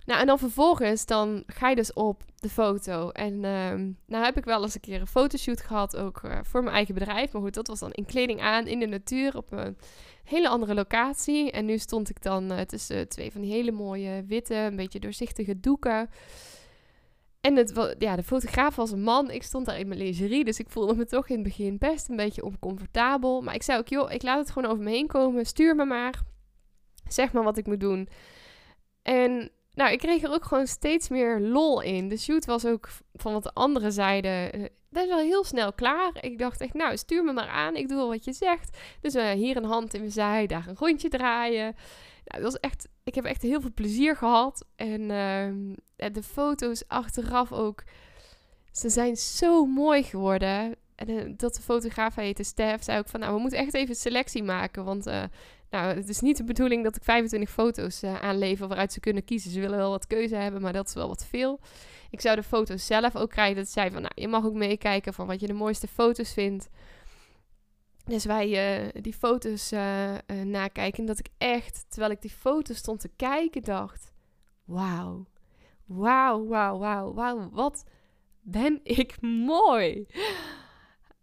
Nou, 0.08 0.20
en 0.20 0.26
dan 0.26 0.38
vervolgens, 0.38 1.06
dan 1.06 1.42
ga 1.46 1.68
je 1.68 1.76
dus 1.76 1.92
op 1.92 2.22
de 2.36 2.48
foto. 2.48 3.10
En 3.10 3.44
um, 3.44 3.98
nou 4.06 4.24
heb 4.24 4.36
ik 4.36 4.44
wel 4.44 4.62
eens 4.62 4.74
een 4.74 4.80
keer 4.80 5.00
een 5.00 5.06
fotoshoot 5.06 5.60
gehad, 5.60 5.96
ook 5.96 6.22
uh, 6.22 6.38
voor 6.42 6.62
mijn 6.62 6.74
eigen 6.74 6.94
bedrijf. 6.94 7.32
Maar 7.32 7.42
goed, 7.42 7.54
dat 7.54 7.66
was 7.66 7.78
dan 7.78 7.92
in 7.92 8.06
kleding 8.06 8.40
aan, 8.40 8.66
in 8.66 8.78
de 8.78 8.86
natuur, 8.86 9.36
op 9.36 9.52
een 9.52 9.76
hele 10.24 10.48
andere 10.48 10.74
locatie. 10.74 11.50
En 11.50 11.64
nu 11.64 11.78
stond 11.78 12.10
ik 12.10 12.22
dan 12.22 12.52
uh, 12.52 12.60
tussen 12.60 13.08
twee 13.08 13.32
van 13.32 13.40
die 13.40 13.52
hele 13.52 13.72
mooie 13.72 14.24
witte, 14.26 14.54
een 14.54 14.76
beetje 14.76 15.00
doorzichtige 15.00 15.60
doeken. 15.60 16.10
En 17.40 17.56
het, 17.56 17.94
ja, 17.98 18.16
de 18.16 18.22
fotograaf 18.22 18.76
was 18.76 18.90
een 18.90 19.02
man. 19.02 19.30
Ik 19.30 19.42
stond 19.42 19.66
daar 19.66 19.78
in 19.78 19.88
mijn 19.88 20.00
lingerie, 20.00 20.44
dus 20.44 20.58
ik 20.58 20.70
voelde 20.70 20.94
me 20.94 21.04
toch 21.04 21.28
in 21.28 21.34
het 21.34 21.44
begin 21.44 21.78
best 21.78 22.08
een 22.08 22.16
beetje 22.16 22.44
oncomfortabel. 22.44 23.40
Maar 23.40 23.54
ik 23.54 23.62
zei 23.62 23.78
ook, 23.78 23.88
joh, 23.88 24.12
ik 24.12 24.22
laat 24.22 24.38
het 24.38 24.50
gewoon 24.50 24.70
over 24.70 24.84
me 24.84 24.90
heen 24.90 25.06
komen. 25.06 25.46
Stuur 25.46 25.76
me 25.76 25.84
maar. 25.84 26.22
Zeg 27.08 27.32
maar 27.32 27.42
wat 27.42 27.56
ik 27.56 27.66
moet 27.66 27.80
doen. 27.80 28.08
En 29.02 29.50
nou, 29.78 29.92
ik 29.92 29.98
kreeg 29.98 30.22
er 30.22 30.32
ook 30.32 30.44
gewoon 30.44 30.66
steeds 30.66 31.08
meer 31.08 31.40
lol 31.40 31.80
in. 31.80 32.08
De 32.08 32.16
shoot 32.16 32.44
was 32.44 32.64
ook 32.64 32.88
van 33.14 33.32
wat 33.32 33.42
de 33.42 33.54
anderen 33.54 33.92
zeiden 33.92 34.52
eh, 34.52 34.64
best 34.88 35.08
wel 35.08 35.18
heel 35.18 35.44
snel 35.44 35.72
klaar. 35.72 36.12
Ik 36.20 36.38
dacht 36.38 36.60
echt, 36.60 36.74
nou, 36.74 36.96
stuur 36.96 37.24
me 37.24 37.32
maar 37.32 37.48
aan. 37.48 37.76
Ik 37.76 37.88
doe 37.88 38.06
wat 38.06 38.24
je 38.24 38.32
zegt. 38.32 38.78
Dus 39.00 39.14
hier 39.34 39.56
een 39.56 39.64
hand 39.64 39.94
in 39.94 40.00
mijn 40.00 40.12
zij, 40.12 40.46
daar 40.46 40.68
een 40.68 40.76
rondje 40.76 41.08
draaien. 41.08 41.74
Nou, 42.24 42.42
dat 42.42 42.52
was 42.52 42.60
echt, 42.60 42.88
ik 43.04 43.14
heb 43.14 43.24
echt 43.24 43.42
heel 43.42 43.60
veel 43.60 43.72
plezier 43.74 44.16
gehad. 44.16 44.64
En 44.76 45.00
uh, 45.00 46.10
de 46.12 46.22
foto's 46.22 46.84
achteraf 46.86 47.52
ook, 47.52 47.84
ze 48.72 48.88
zijn 48.88 49.16
zo 49.16 49.66
mooi 49.66 50.02
geworden. 50.02 50.76
En 50.98 51.10
uh, 51.10 51.32
dat 51.36 51.54
de 51.54 51.62
fotograaf, 51.62 52.14
heette 52.14 52.42
Stef, 52.42 52.82
zei 52.82 52.98
ook 52.98 53.08
van, 53.08 53.20
nou, 53.20 53.34
we 53.34 53.40
moeten 53.40 53.58
echt 53.58 53.74
even 53.74 53.94
selectie 53.94 54.42
maken. 54.42 54.84
Want 54.84 55.06
uh, 55.06 55.24
nou, 55.70 55.94
het 55.94 56.08
is 56.08 56.20
niet 56.20 56.36
de 56.36 56.44
bedoeling 56.44 56.84
dat 56.84 56.96
ik 56.96 57.02
25 57.02 57.50
foto's 57.50 58.02
uh, 58.02 58.20
aanlever 58.20 58.68
waaruit 58.68 58.92
ze 58.92 59.00
kunnen 59.00 59.24
kiezen. 59.24 59.50
Ze 59.50 59.60
willen 59.60 59.78
wel 59.78 59.90
wat 59.90 60.06
keuze 60.06 60.36
hebben, 60.36 60.60
maar 60.60 60.72
dat 60.72 60.88
is 60.88 60.94
wel 60.94 61.08
wat 61.08 61.26
veel. 61.26 61.60
Ik 62.10 62.20
zou 62.20 62.36
de 62.36 62.42
foto's 62.42 62.86
zelf 62.86 63.16
ook 63.16 63.30
krijgen. 63.30 63.56
Dat 63.56 63.68
zei 63.68 63.90
van, 63.90 64.02
nou, 64.02 64.12
je 64.14 64.28
mag 64.28 64.44
ook 64.44 64.54
meekijken 64.54 65.14
van 65.14 65.26
wat 65.26 65.40
je 65.40 65.46
de 65.46 65.52
mooiste 65.52 65.88
foto's 65.88 66.32
vindt. 66.32 66.68
Dus 68.04 68.24
wij 68.24 68.92
die 69.00 69.14
foto's 69.14 69.70
nakijken. 70.44 70.98
En 70.98 71.06
dat 71.06 71.18
ik 71.18 71.28
echt, 71.38 71.84
terwijl 71.88 72.12
ik 72.12 72.20
die 72.20 72.30
foto's 72.30 72.76
stond 72.76 73.00
te 73.00 73.10
kijken, 73.16 73.62
dacht: 73.62 74.12
Wauw, 74.64 75.26
wauw, 75.84 76.46
wauw, 76.46 76.78
wauw, 76.78 77.14
wauw, 77.14 77.50
wat 77.50 77.84
ben 78.40 78.80
ik 78.82 79.20
mooi. 79.20 80.06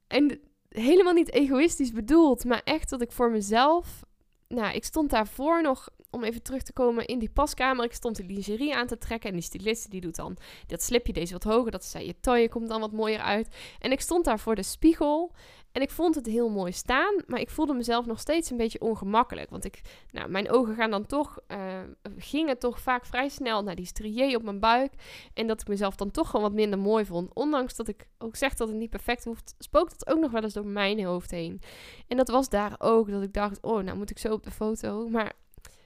En 0.08 0.40
helemaal 0.70 1.14
niet 1.14 1.34
egoïstisch 1.34 1.92
bedoeld, 1.92 2.46
maar 2.46 2.62
echt 2.64 2.90
dat 2.90 3.02
ik 3.02 3.12
voor 3.12 3.32
mezelf. 3.32 4.04
Nou, 4.48 4.76
ik 4.76 4.84
stond 4.84 5.10
daarvoor 5.10 5.62
nog 5.62 5.90
om 6.10 6.24
even 6.24 6.42
terug 6.42 6.64
te 6.64 6.74
komen 6.74 7.06
in 7.06 7.20
die 7.20 7.30
paskamer. 7.30 7.86
Ik 7.86 7.94
stond 7.94 8.16
de 8.16 8.24
lingerie 8.24 8.76
aan 8.76 8.88
te 8.88 8.98
trekken. 8.98 9.30
En 9.30 9.36
die 9.36 9.46
styliste 9.46 9.90
die 9.90 10.02
doet 10.02 10.16
dan 10.16 10.38
dat 10.68 10.84
slipje 10.84 11.14
deze 11.14 11.34
wat 11.34 11.44
hoger. 11.44 11.72
Dat 11.72 11.86
zei 11.86 12.06
je 12.06 12.20
toy 12.20 12.48
komt 12.48 12.70
dan 12.70 12.80
wat 12.80 12.92
mooier 12.92 13.20
uit. 13.20 13.56
En 13.80 13.92
ik 13.92 14.02
stond 14.02 14.26
daar 14.26 14.40
voor 14.40 14.56
de 14.56 14.64
spiegel. 14.64 15.32
En 15.75 15.82
ik 15.82 15.91
vond 15.91 16.15
het 16.15 16.25
heel 16.25 16.50
mooi 16.50 16.72
staan, 16.72 17.15
maar 17.27 17.39
ik 17.39 17.50
voelde 17.50 17.74
mezelf 17.74 18.05
nog 18.05 18.20
steeds 18.20 18.50
een 18.50 18.58
beetje 18.58 18.82
ongemakkelijk. 18.82 19.50
Want 19.50 19.65
ik, 19.65 19.82
nou, 20.12 20.29
mijn 20.29 20.51
ogen 20.51 20.75
gaan 20.75 20.91
dan 20.91 21.05
toch, 21.05 21.39
uh, 21.48 21.79
gingen 22.17 22.60
toch 22.60 22.79
vaak 22.79 23.05
vrij 23.05 23.29
snel 23.29 23.63
naar 23.63 23.75
die 23.75 23.86
strié 23.86 24.36
op 24.36 24.44
mijn 24.44 24.60
buik. 24.60 24.94
En 25.34 25.48
dat 25.48 25.62
ik 25.62 25.67
mezelf 25.67 25.96
dan 25.96 26.12
toch 26.12 26.29
gewoon 26.29 26.46
wat 26.46 26.53
minder 26.53 26.79
mooi 26.79 27.05
vond. 27.05 27.34
Ondanks 27.34 27.75
dat 27.75 27.88
ik 27.88 28.08
ook 28.17 28.36
zeg 28.36 28.53
dat 28.53 28.67
het 28.67 28.77
niet 28.77 28.89
perfect 28.89 29.24
hoeft, 29.24 29.55
spookt 29.60 29.91
het 29.91 30.08
ook 30.08 30.20
nog 30.20 30.32
wel 30.32 30.44
eens 30.44 30.53
door 30.53 30.67
mijn 30.67 31.05
hoofd 31.05 31.32
heen. 31.32 31.62
En 32.08 32.17
dat 32.17 32.27
was 32.27 32.50
daar 32.50 32.75
ook, 32.77 33.12
dat 33.12 33.24
ik 33.24 33.34
dacht, 33.34 33.62
oh, 33.62 33.84
nou 33.84 33.98
moet 33.98 34.10
ik 34.10 34.20
zo 34.20 34.34
op 34.34 34.44
de 34.44 34.51
foto. 34.51 35.08
Maar 35.08 35.34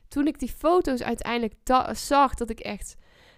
toen 0.08 0.28
ik 0.28 0.40
die 0.40 0.52
foto's 0.58 1.02
uiteindelijk 1.02 1.56
zag, 1.92 2.34
dat 2.34 2.50
ik 2.50 2.60
echt 2.60 2.96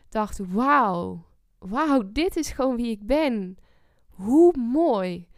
dacht, 0.09 0.39
wauw, 0.47 1.23
wauw, 1.59 2.11
dit 2.11 2.35
is 2.35 2.51
gewoon 2.51 2.75
wie 2.75 2.91
ik 2.91 3.05
ben. 3.05 3.57
Hoe 4.09 4.57
mooi. 4.57 5.29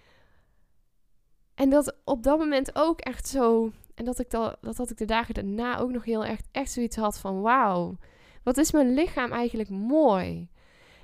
En 1.56 1.70
dat 1.70 1.96
op 2.04 2.24
dat 2.24 2.38
moment 2.38 2.76
ook 2.76 3.00
echt 3.00 3.28
zo. 3.28 3.72
En 3.96 4.06
dat 4.06 4.20
ik 4.20 4.30
dat, 4.30 4.58
dat 4.62 4.78
had 4.78 4.90
ik 4.90 4.98
de 4.98 5.06
dagen 5.06 5.34
daarna 5.34 5.78
ook 5.78 5.92
nog 5.92 6.04
heel 6.04 6.26
erg 6.26 6.40
echt 6.52 6.72
zoiets 6.72 6.96
had 6.96 7.20
van 7.20 7.42
wauw. 7.42 7.98
Wat 8.44 8.58
is 8.58 8.72
mijn 8.72 8.94
lichaam 8.94 9.32
eigenlijk 9.32 9.70
mooi? 9.70 10.50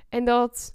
En 0.08 0.24
dat 0.24 0.74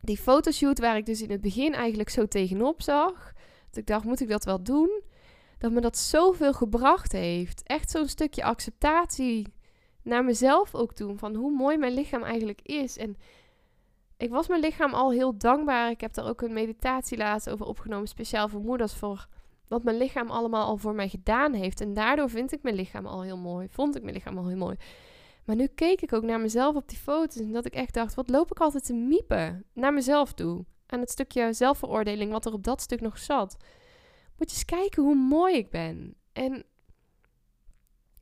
die 0.00 0.16
fotoshoot 0.16 0.78
waar 0.78 0.96
ik 0.96 1.06
dus 1.06 1.22
in 1.22 1.30
het 1.30 1.40
begin 1.40 1.74
eigenlijk 1.74 2.08
zo 2.08 2.26
tegenop 2.26 2.82
zag. 2.82 3.32
Dat 3.70 3.76
ik 3.76 3.86
dacht, 3.86 4.04
moet 4.04 4.20
ik 4.20 4.28
dat 4.28 4.44
wel 4.44 4.62
doen? 4.62 5.02
Dat 5.58 5.72
me 5.72 5.80
dat 5.80 5.98
zoveel 5.98 6.52
gebracht 6.52 7.12
heeft. 7.12 7.62
Echt 7.62 7.90
zo'n 7.90 8.08
stukje 8.08 8.44
acceptatie 8.44 9.54
naar 10.02 10.24
mezelf 10.24 10.74
ook 10.74 10.96
doen. 10.96 11.18
Van 11.18 11.34
hoe 11.34 11.56
mooi 11.56 11.76
mijn 11.76 11.94
lichaam 11.94 12.22
eigenlijk 12.22 12.60
is. 12.62 12.96
En 12.96 13.16
ik 14.22 14.30
was 14.30 14.48
mijn 14.48 14.60
lichaam 14.60 14.94
al 14.94 15.12
heel 15.12 15.38
dankbaar. 15.38 15.90
Ik 15.90 16.00
heb 16.00 16.14
daar 16.14 16.28
ook 16.28 16.42
een 16.42 16.52
meditatie 16.52 17.16
laatst 17.16 17.50
over 17.50 17.66
opgenomen, 17.66 18.08
speciaal 18.08 18.48
voor 18.48 18.60
moeders, 18.60 18.94
voor 18.94 19.26
wat 19.68 19.82
mijn 19.82 19.96
lichaam 19.96 20.30
allemaal 20.30 20.66
al 20.66 20.76
voor 20.76 20.94
mij 20.94 21.08
gedaan 21.08 21.52
heeft. 21.52 21.80
En 21.80 21.94
daardoor 21.94 22.30
vind 22.30 22.52
ik 22.52 22.62
mijn 22.62 22.74
lichaam 22.74 23.06
al 23.06 23.22
heel 23.22 23.36
mooi. 23.36 23.68
Vond 23.70 23.96
ik 23.96 24.02
mijn 24.02 24.14
lichaam 24.14 24.38
al 24.38 24.46
heel 24.46 24.56
mooi. 24.56 24.76
Maar 25.44 25.56
nu 25.56 25.66
keek 25.66 26.00
ik 26.00 26.12
ook 26.12 26.22
naar 26.22 26.40
mezelf 26.40 26.76
op 26.76 26.88
die 26.88 26.98
foto's 26.98 27.36
en 27.36 27.52
dat 27.52 27.66
ik 27.66 27.74
echt 27.74 27.94
dacht, 27.94 28.14
wat 28.14 28.30
loop 28.30 28.50
ik 28.50 28.60
altijd 28.60 28.84
te 28.84 28.94
miepen 28.94 29.64
naar 29.72 29.92
mezelf 29.92 30.32
toe. 30.32 30.64
Aan 30.86 31.00
het 31.00 31.10
stukje 31.10 31.52
zelfveroordeling 31.52 32.32
wat 32.32 32.46
er 32.46 32.52
op 32.52 32.64
dat 32.64 32.80
stuk 32.80 33.00
nog 33.00 33.18
zat. 33.18 33.56
Moet 34.38 34.50
je 34.50 34.56
eens 34.56 34.64
kijken 34.64 35.02
hoe 35.02 35.14
mooi 35.14 35.56
ik 35.56 35.70
ben. 35.70 36.14
En 36.32 36.64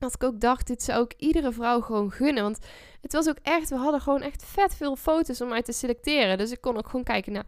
dat 0.01 0.15
ik 0.15 0.25
ook 0.25 0.41
dacht, 0.41 0.67
dit 0.67 0.83
zou 0.83 1.05
ik 1.05 1.15
iedere 1.17 1.53
vrouw 1.53 1.81
gewoon 1.81 2.11
gunnen. 2.11 2.43
Want 2.43 2.59
het 3.01 3.13
was 3.13 3.29
ook 3.29 3.39
echt, 3.43 3.71
we 3.71 3.77
hadden 3.77 4.01
gewoon 4.01 4.23
echt 4.23 4.45
vet 4.45 4.75
veel 4.75 4.97
foto's 4.97 5.41
om 5.41 5.53
uit 5.53 5.65
te 5.65 5.73
selecteren. 5.73 6.39
Dus 6.39 6.51
ik 6.51 6.61
kon 6.61 6.77
ook 6.77 6.89
gewoon 6.89 7.05
kijken 7.05 7.33
naar 7.33 7.47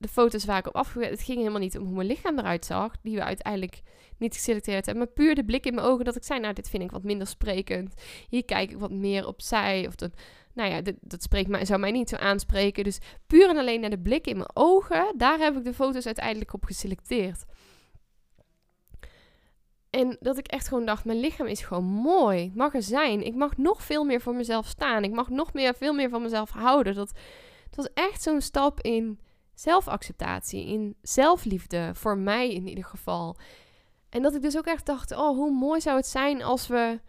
de 0.00 0.08
foto's 0.08 0.44
waar 0.44 0.58
ik 0.58 0.66
op 0.66 0.76
afgewerkt. 0.76 1.12
Het 1.12 1.22
ging 1.22 1.38
helemaal 1.38 1.60
niet 1.60 1.78
om 1.78 1.84
hoe 1.84 1.94
mijn 1.94 2.06
lichaam 2.06 2.38
eruit 2.38 2.64
zag, 2.64 2.92
die 3.02 3.16
we 3.16 3.24
uiteindelijk 3.24 3.82
niet 4.16 4.34
geselecteerd 4.34 4.86
hebben. 4.86 5.04
Maar 5.04 5.14
puur 5.14 5.34
de 5.34 5.44
blik 5.44 5.66
in 5.66 5.74
mijn 5.74 5.86
ogen 5.86 6.04
dat 6.04 6.16
ik 6.16 6.24
zei, 6.24 6.40
nou, 6.40 6.54
dit 6.54 6.68
vind 6.68 6.82
ik 6.82 6.90
wat 6.90 7.02
minder 7.02 7.26
sprekend. 7.26 7.94
Hier 8.28 8.44
kijk 8.44 8.70
ik 8.70 8.78
wat 8.78 8.90
meer 8.90 9.26
opzij. 9.26 9.86
Of 9.86 9.94
dat, 9.94 10.10
nou 10.54 10.70
ja, 10.70 10.92
dat 11.00 11.22
spreekt 11.22 11.48
mij, 11.48 11.64
zou 11.64 11.80
mij 11.80 11.90
niet 11.90 12.08
zo 12.08 12.16
aanspreken. 12.16 12.84
Dus 12.84 12.98
puur 13.26 13.48
en 13.48 13.56
alleen 13.56 13.80
naar 13.80 13.90
de 13.90 13.98
blik 13.98 14.26
in 14.26 14.36
mijn 14.36 14.50
ogen, 14.54 15.14
daar 15.16 15.38
heb 15.38 15.56
ik 15.56 15.64
de 15.64 15.74
foto's 15.74 16.06
uiteindelijk 16.06 16.52
op 16.52 16.64
geselecteerd. 16.64 17.44
En 19.90 20.16
dat 20.20 20.38
ik 20.38 20.46
echt 20.46 20.68
gewoon 20.68 20.84
dacht, 20.84 21.04
mijn 21.04 21.20
lichaam 21.20 21.46
is 21.46 21.62
gewoon 21.62 21.84
mooi. 21.84 22.52
mag 22.54 22.74
er 22.74 22.82
zijn. 22.82 23.22
Ik 23.22 23.34
mag 23.34 23.56
nog 23.56 23.82
veel 23.82 24.04
meer 24.04 24.20
voor 24.20 24.34
mezelf 24.34 24.66
staan. 24.66 25.04
Ik 25.04 25.12
mag 25.12 25.28
nog 25.28 25.52
meer, 25.52 25.74
veel 25.74 25.94
meer 25.94 26.08
van 26.08 26.22
mezelf 26.22 26.50
houden. 26.50 26.94
Dat, 26.94 27.12
het 27.64 27.76
was 27.76 27.88
echt 27.94 28.22
zo'n 28.22 28.40
stap 28.40 28.80
in 28.80 29.20
zelfacceptatie, 29.54 30.66
in 30.66 30.96
zelfliefde. 31.02 31.90
Voor 31.94 32.18
mij 32.18 32.54
in 32.54 32.68
ieder 32.68 32.84
geval. 32.84 33.36
En 34.08 34.22
dat 34.22 34.34
ik 34.34 34.42
dus 34.42 34.56
ook 34.56 34.66
echt 34.66 34.86
dacht, 34.86 35.12
oh, 35.12 35.36
hoe 35.36 35.52
mooi 35.52 35.80
zou 35.80 35.96
het 35.96 36.06
zijn 36.06 36.42
als 36.42 36.66
we 36.66 37.00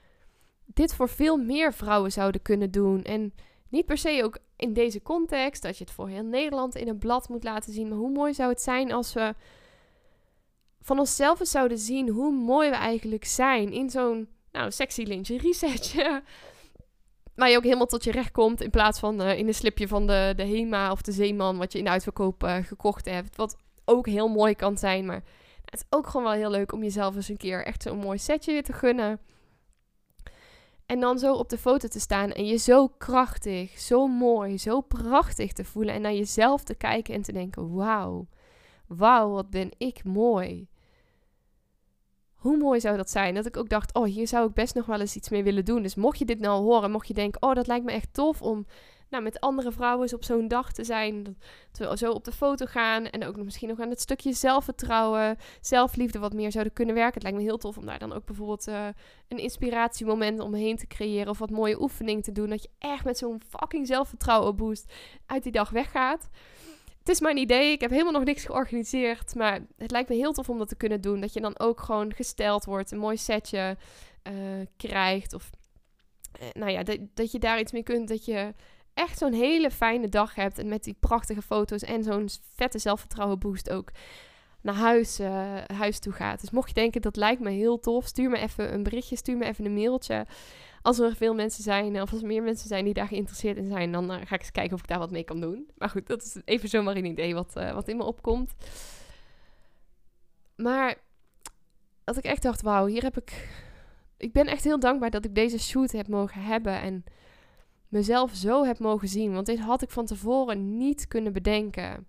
dit 0.65 0.95
voor 0.95 1.09
veel 1.09 1.37
meer 1.37 1.73
vrouwen 1.73 2.11
zouden 2.11 2.41
kunnen 2.41 2.71
doen. 2.71 3.03
En 3.03 3.33
niet 3.69 3.85
per 3.85 3.97
se 3.97 4.21
ook 4.23 4.37
in 4.55 4.73
deze 4.73 5.01
context, 5.01 5.61
dat 5.61 5.77
je 5.77 5.83
het 5.83 5.93
voor 5.93 6.09
heel 6.09 6.23
Nederland 6.23 6.75
in 6.75 6.87
een 6.87 6.97
blad 6.97 7.29
moet 7.29 7.43
laten 7.43 7.73
zien. 7.73 7.87
Maar 7.87 7.97
hoe 7.97 8.11
mooi 8.11 8.33
zou 8.33 8.49
het 8.49 8.61
zijn 8.61 8.91
als 8.91 9.13
we 9.13 9.35
van 10.81 10.99
onszelf 10.99 11.39
eens 11.39 11.51
zouden 11.51 11.77
zien 11.77 12.09
hoe 12.09 12.31
mooi 12.31 12.69
we 12.69 12.75
eigenlijk 12.75 13.25
zijn 13.25 13.71
in 13.71 13.89
zo'n 13.89 14.27
nou, 14.51 14.71
sexy 14.71 15.03
lingerie 15.03 15.53
setje. 15.53 16.23
Waar 17.35 17.49
je 17.49 17.57
ook 17.57 17.63
helemaal 17.63 17.85
tot 17.85 18.03
je 18.03 18.11
recht 18.11 18.31
komt 18.31 18.61
in 18.61 18.69
plaats 18.69 18.99
van 18.99 19.21
uh, 19.21 19.37
in 19.37 19.47
een 19.47 19.53
slipje 19.53 19.87
van 19.87 20.07
de, 20.07 20.33
de 20.35 20.43
Hema 20.43 20.91
of 20.91 21.01
de 21.01 21.11
Zeeman 21.11 21.57
wat 21.57 21.71
je 21.71 21.77
in 21.77 21.83
de 21.83 21.89
uitverkoop 21.89 22.43
uh, 22.43 22.55
gekocht 22.55 23.05
hebt. 23.05 23.35
Wat 23.35 23.57
ook 23.85 24.07
heel 24.07 24.27
mooi 24.27 24.55
kan 24.55 24.77
zijn, 24.77 25.05
maar 25.05 25.23
het 25.65 25.79
is 25.79 25.85
ook 25.89 26.07
gewoon 26.07 26.23
wel 26.23 26.35
heel 26.35 26.49
leuk 26.49 26.71
om 26.71 26.83
jezelf 26.83 27.15
eens 27.15 27.29
een 27.29 27.37
keer 27.37 27.65
echt 27.65 27.83
zo'n 27.83 27.97
mooi 27.97 28.17
setje 28.17 28.61
te 28.61 28.73
gunnen. 28.73 29.19
En 30.85 30.99
dan 30.99 31.19
zo 31.19 31.33
op 31.33 31.49
de 31.49 31.57
foto 31.57 31.87
te 31.87 31.99
staan 31.99 32.31
en 32.31 32.45
je 32.45 32.57
zo 32.57 32.87
krachtig, 32.87 33.79
zo 33.79 34.07
mooi, 34.07 34.57
zo 34.57 34.81
prachtig 34.81 35.53
te 35.53 35.63
voelen. 35.63 35.93
En 35.93 36.01
naar 36.01 36.13
jezelf 36.13 36.63
te 36.63 36.75
kijken 36.75 37.13
en 37.13 37.21
te 37.21 37.31
denken: 37.31 37.73
wauw, 37.73 38.27
wauw, 38.87 39.29
wat 39.29 39.49
ben 39.49 39.69
ik 39.77 40.03
mooi. 40.03 40.67
Hoe 42.41 42.57
mooi 42.57 42.79
zou 42.79 42.97
dat 42.97 43.09
zijn? 43.09 43.35
Dat 43.35 43.45
ik 43.45 43.57
ook 43.57 43.69
dacht, 43.69 43.93
oh, 43.93 44.05
hier 44.05 44.27
zou 44.27 44.47
ik 44.47 44.53
best 44.53 44.75
nog 44.75 44.85
wel 44.85 44.99
eens 44.99 45.15
iets 45.15 45.29
mee 45.29 45.43
willen 45.43 45.65
doen. 45.65 45.81
Dus 45.81 45.95
mocht 45.95 46.19
je 46.19 46.25
dit 46.25 46.39
nou 46.39 46.61
horen, 46.61 46.91
mocht 46.91 47.07
je 47.07 47.13
denken, 47.13 47.41
oh, 47.41 47.53
dat 47.53 47.67
lijkt 47.67 47.85
me 47.85 47.91
echt 47.91 48.13
tof 48.13 48.41
om 48.41 48.65
nou, 49.09 49.23
met 49.23 49.39
andere 49.39 49.71
vrouwen 49.71 50.01
eens 50.01 50.13
op 50.13 50.23
zo'n 50.23 50.47
dag 50.47 50.71
te 50.71 50.83
zijn. 50.83 51.23
Dat, 51.23 51.89
we 51.89 51.97
zo 51.97 52.11
op 52.11 52.23
de 52.23 52.31
foto 52.31 52.65
gaan. 52.65 53.05
En 53.05 53.25
ook 53.25 53.35
misschien 53.37 53.69
nog 53.69 53.79
aan 53.79 53.89
het 53.89 54.01
stukje 54.01 54.33
zelfvertrouwen, 54.33 55.37
zelfliefde 55.61 56.19
wat 56.19 56.33
meer 56.33 56.51
zouden 56.51 56.73
kunnen 56.73 56.95
werken. 56.95 57.13
Het 57.13 57.23
lijkt 57.23 57.37
me 57.37 57.43
heel 57.43 57.57
tof 57.57 57.77
om 57.77 57.85
daar 57.85 57.99
dan 57.99 58.13
ook 58.13 58.25
bijvoorbeeld 58.25 58.67
uh, 58.67 58.87
een 59.27 59.37
inspiratiemoment 59.37 60.39
omheen 60.39 60.77
te 60.77 60.87
creëren. 60.87 61.29
Of 61.29 61.39
wat 61.39 61.49
mooie 61.49 61.81
oefeningen 61.81 62.21
te 62.21 62.31
doen. 62.31 62.49
Dat 62.49 62.63
je 62.63 62.69
echt 62.79 63.05
met 63.05 63.17
zo'n 63.17 63.41
fucking 63.49 63.87
zelfvertrouwen 63.87 64.55
boost 64.55 64.93
uit 65.25 65.43
die 65.43 65.51
dag 65.51 65.69
weggaat 65.69 66.29
het 67.01 67.09
is 67.09 67.19
mijn 67.19 67.37
idee. 67.37 67.71
Ik 67.71 67.81
heb 67.81 67.89
helemaal 67.89 68.11
nog 68.11 68.23
niks 68.23 68.45
georganiseerd. 68.45 69.35
Maar 69.35 69.59
het 69.77 69.91
lijkt 69.91 70.09
me 70.09 70.15
heel 70.15 70.33
tof 70.33 70.49
om 70.49 70.57
dat 70.57 70.67
te 70.67 70.75
kunnen 70.75 71.01
doen. 71.01 71.21
Dat 71.21 71.33
je 71.33 71.41
dan 71.41 71.59
ook 71.59 71.79
gewoon 71.79 72.13
gesteld 72.13 72.65
wordt. 72.65 72.91
Een 72.91 72.99
mooi 72.99 73.17
setje 73.17 73.77
uh, 74.23 74.33
krijgt. 74.77 75.33
Of 75.33 75.49
uh, 76.41 76.47
nou 76.53 76.71
ja, 76.71 76.83
dat, 76.83 76.99
dat 77.13 77.31
je 77.31 77.39
daar 77.39 77.59
iets 77.59 77.71
mee 77.71 77.83
kunt. 77.83 78.07
Dat 78.07 78.25
je 78.25 78.53
echt 78.93 79.17
zo'n 79.17 79.33
hele 79.33 79.71
fijne 79.71 80.09
dag 80.09 80.35
hebt. 80.35 80.59
En 80.59 80.67
met 80.67 80.83
die 80.83 80.97
prachtige 80.99 81.41
foto's 81.41 81.83
en 81.83 82.03
zo'n 82.03 82.29
vette 82.55 82.79
zelfvertrouwen 82.79 83.39
boost 83.39 83.69
ook 83.69 83.91
naar 84.61 84.75
huis, 84.75 85.19
uh, 85.19 85.55
huis 85.73 85.99
toe 85.99 86.13
gaat. 86.13 86.41
Dus 86.41 86.51
mocht 86.51 86.67
je 86.67 86.73
denken 86.73 87.01
dat 87.01 87.15
lijkt 87.15 87.41
me 87.41 87.49
heel 87.49 87.79
tof, 87.79 88.05
stuur 88.05 88.29
me 88.29 88.37
even 88.37 88.73
een 88.73 88.83
berichtje, 88.83 89.15
stuur 89.15 89.37
me 89.37 89.45
even 89.45 89.65
een 89.65 89.73
mailtje 89.73 90.25
als 90.81 90.99
er 90.99 91.15
veel 91.15 91.33
mensen 91.33 91.63
zijn, 91.63 92.01
of 92.01 92.11
als 92.11 92.21
er 92.21 92.27
meer 92.27 92.43
mensen 92.43 92.67
zijn 92.67 92.85
die 92.85 92.93
daar 92.93 93.07
geïnteresseerd 93.07 93.57
in 93.57 93.67
zijn, 93.67 93.91
dan 93.91 94.11
uh, 94.11 94.17
ga 94.25 94.35
ik 94.35 94.41
eens 94.41 94.51
kijken 94.51 94.73
of 94.73 94.81
ik 94.81 94.87
daar 94.87 94.99
wat 94.99 95.11
mee 95.11 95.23
kan 95.23 95.41
doen. 95.41 95.69
Maar 95.77 95.89
goed, 95.89 96.07
dat 96.07 96.23
is 96.23 96.37
even 96.45 96.69
zomaar 96.69 96.95
een 96.95 97.05
idee 97.05 97.33
wat, 97.33 97.53
uh, 97.57 97.73
wat 97.73 97.87
in 97.87 97.97
me 97.97 98.03
opkomt. 98.03 98.53
Maar 100.55 100.97
dat 102.03 102.17
ik 102.17 102.23
echt 102.23 102.41
dacht, 102.41 102.61
wauw, 102.61 102.85
hier 102.85 103.03
heb 103.03 103.17
ik... 103.17 103.49
Ik 104.17 104.31
ben 104.31 104.47
echt 104.47 104.63
heel 104.63 104.79
dankbaar 104.79 105.09
dat 105.09 105.25
ik 105.25 105.35
deze 105.35 105.59
shoot 105.59 105.91
heb 105.91 106.07
mogen 106.07 106.41
hebben 106.41 106.81
en 106.81 107.03
mezelf 107.87 108.33
zo 108.33 108.65
heb 108.65 108.79
mogen 108.79 109.07
zien. 109.07 109.33
Want 109.33 109.45
dit 109.45 109.59
had 109.59 109.81
ik 109.81 109.89
van 109.89 110.05
tevoren 110.05 110.77
niet 110.77 111.07
kunnen 111.07 111.33
bedenken. 111.33 112.07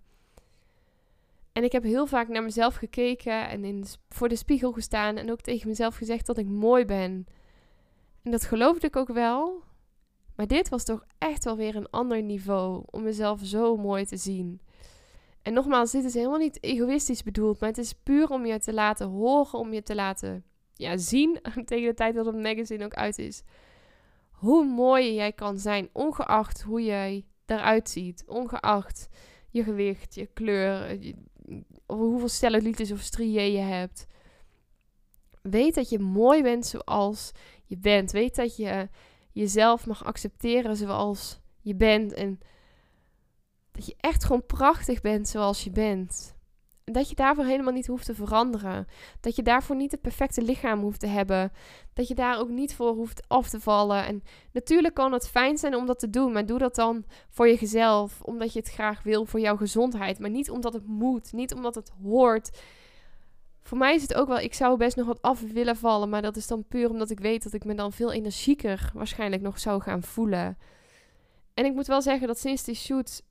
En 1.51 1.63
ik 1.63 1.71
heb 1.71 1.83
heel 1.83 2.07
vaak 2.07 2.27
naar 2.27 2.43
mezelf 2.43 2.75
gekeken 2.75 3.49
en 3.49 3.65
in 3.65 3.85
voor 4.09 4.29
de 4.29 4.35
spiegel 4.35 4.71
gestaan 4.71 5.17
en 5.17 5.31
ook 5.31 5.41
tegen 5.41 5.67
mezelf 5.67 5.95
gezegd 5.95 6.25
dat 6.25 6.37
ik 6.37 6.47
mooi 6.47 6.85
ben. 6.85 7.27
En 8.23 8.31
dat 8.31 8.43
geloofde 8.43 8.87
ik 8.87 8.95
ook 8.95 9.13
wel. 9.13 9.63
Maar 10.35 10.47
dit 10.47 10.69
was 10.69 10.83
toch 10.83 11.05
echt 11.17 11.43
wel 11.43 11.57
weer 11.57 11.75
een 11.75 11.89
ander 11.89 12.23
niveau 12.23 12.83
om 12.85 13.03
mezelf 13.03 13.39
zo 13.43 13.77
mooi 13.77 14.05
te 14.05 14.17
zien. 14.17 14.61
En 15.41 15.53
nogmaals, 15.53 15.91
dit 15.91 16.03
is 16.03 16.13
helemaal 16.13 16.37
niet 16.37 16.63
egoïstisch 16.63 17.23
bedoeld, 17.23 17.59
maar 17.59 17.69
het 17.69 17.77
is 17.77 17.93
puur 17.93 18.29
om 18.29 18.45
je 18.45 18.59
te 18.59 18.73
laten 18.73 19.07
horen, 19.07 19.59
om 19.59 19.73
je 19.73 19.83
te 19.83 19.95
laten 19.95 20.43
ja, 20.73 20.97
zien 20.97 21.39
tegen 21.65 21.87
de 21.87 21.93
tijd 21.93 22.15
dat 22.15 22.25
het 22.25 22.41
magazine 22.41 22.85
ook 22.85 22.93
uit 22.93 23.19
is. 23.19 23.43
Hoe 24.31 24.65
mooi 24.65 25.13
jij 25.13 25.31
kan 25.31 25.57
zijn, 25.57 25.89
ongeacht 25.93 26.61
hoe 26.61 26.83
jij 26.83 27.25
eruit 27.45 27.89
ziet, 27.89 28.23
ongeacht 28.27 29.09
je 29.49 29.63
gewicht, 29.63 30.15
je 30.15 30.25
kleur, 30.25 30.99
hoeveel 31.85 32.29
cellulitis 32.29 32.91
of 32.91 32.99
striën 32.99 33.51
je 33.51 33.57
hebt. 33.57 34.07
Weet 35.41 35.75
dat 35.75 35.89
je 35.89 35.99
mooi 35.99 36.41
bent 36.41 36.65
zoals 36.65 37.31
bent. 37.77 38.11
Weet 38.11 38.35
dat 38.35 38.55
je 38.55 38.89
jezelf 39.31 39.85
mag 39.85 40.05
accepteren 40.05 40.75
zoals 40.75 41.39
je 41.61 41.75
bent. 41.75 42.13
En 42.13 42.39
dat 43.71 43.85
je 43.85 43.95
echt 43.99 44.23
gewoon 44.23 44.45
prachtig 44.45 45.01
bent 45.01 45.27
zoals 45.27 45.63
je 45.63 45.71
bent. 45.71 46.35
Dat 46.83 47.09
je 47.09 47.15
daarvoor 47.15 47.45
helemaal 47.45 47.73
niet 47.73 47.87
hoeft 47.87 48.05
te 48.05 48.15
veranderen. 48.15 48.87
Dat 49.19 49.35
je 49.35 49.43
daarvoor 49.43 49.75
niet 49.75 49.91
het 49.91 50.01
perfecte 50.01 50.41
lichaam 50.41 50.81
hoeft 50.81 50.99
te 50.99 51.07
hebben. 51.07 51.51
Dat 51.93 52.07
je 52.07 52.15
daar 52.15 52.39
ook 52.39 52.49
niet 52.49 52.75
voor 52.75 52.93
hoeft 52.93 53.23
af 53.27 53.49
te 53.49 53.59
vallen. 53.59 54.05
En 54.05 54.23
natuurlijk 54.51 54.93
kan 54.93 55.11
het 55.11 55.29
fijn 55.29 55.57
zijn 55.57 55.75
om 55.75 55.85
dat 55.85 55.99
te 55.99 56.09
doen. 56.09 56.31
Maar 56.31 56.45
doe 56.45 56.59
dat 56.59 56.75
dan 56.75 57.05
voor 57.29 57.47
jezelf. 57.47 58.21
Omdat 58.21 58.53
je 58.53 58.59
het 58.59 58.69
graag 58.69 59.03
wil 59.03 59.25
voor 59.25 59.39
jouw 59.39 59.57
gezondheid. 59.57 60.19
Maar 60.19 60.29
niet 60.29 60.49
omdat 60.49 60.73
het 60.73 60.87
moet. 60.87 61.31
Niet 61.31 61.53
omdat 61.53 61.75
het 61.75 61.91
hoort. 62.01 62.61
Voor 63.63 63.77
mij 63.77 63.95
is 63.95 64.01
het 64.01 64.13
ook 64.13 64.27
wel, 64.27 64.39
ik 64.39 64.53
zou 64.53 64.77
best 64.77 64.95
nog 64.95 65.05
wat 65.07 65.21
af 65.21 65.41
willen 65.41 65.75
vallen. 65.75 66.09
Maar 66.09 66.21
dat 66.21 66.35
is 66.35 66.47
dan 66.47 66.67
puur 66.67 66.89
omdat 66.89 67.09
ik 67.09 67.19
weet 67.19 67.43
dat 67.43 67.53
ik 67.53 67.65
me 67.65 67.75
dan 67.75 67.93
veel 67.93 68.11
energieker 68.11 68.91
waarschijnlijk 68.93 69.41
nog 69.41 69.59
zou 69.59 69.81
gaan 69.81 70.03
voelen. 70.03 70.57
En 71.53 71.65
ik 71.65 71.73
moet 71.73 71.87
wel 71.87 72.01
zeggen 72.01 72.27
dat 72.27 72.39
sinds 72.39 72.63
die 72.63 72.75
shoot 72.75 73.21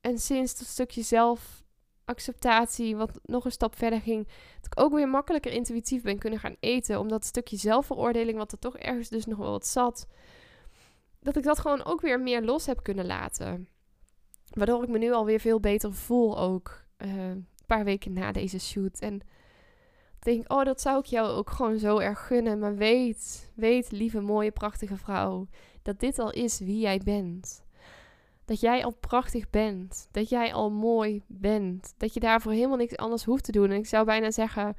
en 0.00 0.18
sinds 0.18 0.58
dat 0.58 0.66
stukje 0.66 1.02
zelfacceptatie, 1.02 2.96
wat 2.96 3.20
nog 3.22 3.44
een 3.44 3.50
stap 3.50 3.76
verder 3.76 4.00
ging, 4.00 4.26
dat 4.60 4.66
ik 4.66 4.80
ook 4.80 4.92
weer 4.92 5.08
makkelijker 5.08 5.52
intuïtief 5.52 6.02
ben 6.02 6.18
kunnen 6.18 6.38
gaan 6.38 6.56
eten. 6.60 6.98
Omdat 6.98 7.18
het 7.18 7.28
stukje 7.28 7.56
zelfveroordeling, 7.56 8.38
wat 8.38 8.52
er 8.52 8.58
toch 8.58 8.76
ergens 8.76 9.08
dus 9.08 9.26
nog 9.26 9.38
wel 9.38 9.50
wat 9.50 9.66
zat, 9.66 10.06
dat 11.20 11.36
ik 11.36 11.42
dat 11.42 11.58
gewoon 11.58 11.84
ook 11.84 12.00
weer 12.00 12.20
meer 12.20 12.42
los 12.42 12.66
heb 12.66 12.82
kunnen 12.82 13.06
laten. 13.06 13.68
Waardoor 14.50 14.82
ik 14.82 14.88
me 14.88 14.98
nu 14.98 15.12
alweer 15.12 15.40
veel 15.40 15.60
beter 15.60 15.94
voel 15.94 16.38
ook. 16.38 16.84
Uh, 16.98 17.28
een 17.28 17.46
paar 17.66 17.84
weken 17.84 18.12
na 18.12 18.32
deze 18.32 18.58
shoot. 18.58 18.98
En 18.98 19.20
denk, 20.24 20.52
oh, 20.52 20.64
dat 20.64 20.80
zou 20.80 20.98
ik 20.98 21.04
jou 21.04 21.28
ook 21.28 21.50
gewoon 21.50 21.78
zo 21.78 21.98
erg 21.98 22.26
gunnen. 22.26 22.58
Maar 22.58 22.76
weet, 22.76 23.50
weet, 23.54 23.90
lieve, 23.90 24.20
mooie, 24.20 24.50
prachtige 24.50 24.96
vrouw, 24.96 25.46
dat 25.82 26.00
dit 26.00 26.18
al 26.18 26.30
is 26.30 26.58
wie 26.58 26.78
jij 26.78 27.00
bent. 27.04 27.62
Dat 28.44 28.60
jij 28.60 28.84
al 28.84 28.94
prachtig 29.00 29.50
bent. 29.50 30.08
Dat 30.10 30.28
jij 30.28 30.52
al 30.52 30.70
mooi 30.70 31.22
bent. 31.26 31.94
Dat 31.96 32.14
je 32.14 32.20
daarvoor 32.20 32.52
helemaal 32.52 32.76
niks 32.76 32.96
anders 32.96 33.24
hoeft 33.24 33.44
te 33.44 33.52
doen. 33.52 33.70
En 33.70 33.76
ik 33.76 33.86
zou 33.86 34.04
bijna 34.04 34.30
zeggen. 34.30 34.76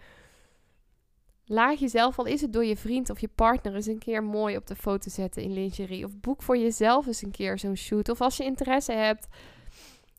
Laat 1.45 1.79
jezelf, 1.79 2.19
al 2.19 2.25
is 2.25 2.41
het 2.41 2.53
door 2.53 2.65
je 2.65 2.77
vriend 2.77 3.09
of 3.09 3.19
je 3.19 3.27
partner, 3.27 3.75
eens 3.75 3.85
een 3.85 3.99
keer 3.99 4.23
mooi 4.23 4.57
op 4.57 4.67
de 4.67 4.75
foto 4.75 5.09
zetten 5.09 5.43
in 5.43 5.53
lingerie. 5.53 6.05
Of 6.05 6.19
boek 6.19 6.41
voor 6.41 6.57
jezelf 6.57 7.07
eens 7.07 7.21
een 7.21 7.31
keer 7.31 7.59
zo'n 7.59 7.75
shoot. 7.75 8.09
Of 8.09 8.21
als 8.21 8.37
je 8.37 8.43
interesse 8.43 8.91
hebt, 8.91 9.27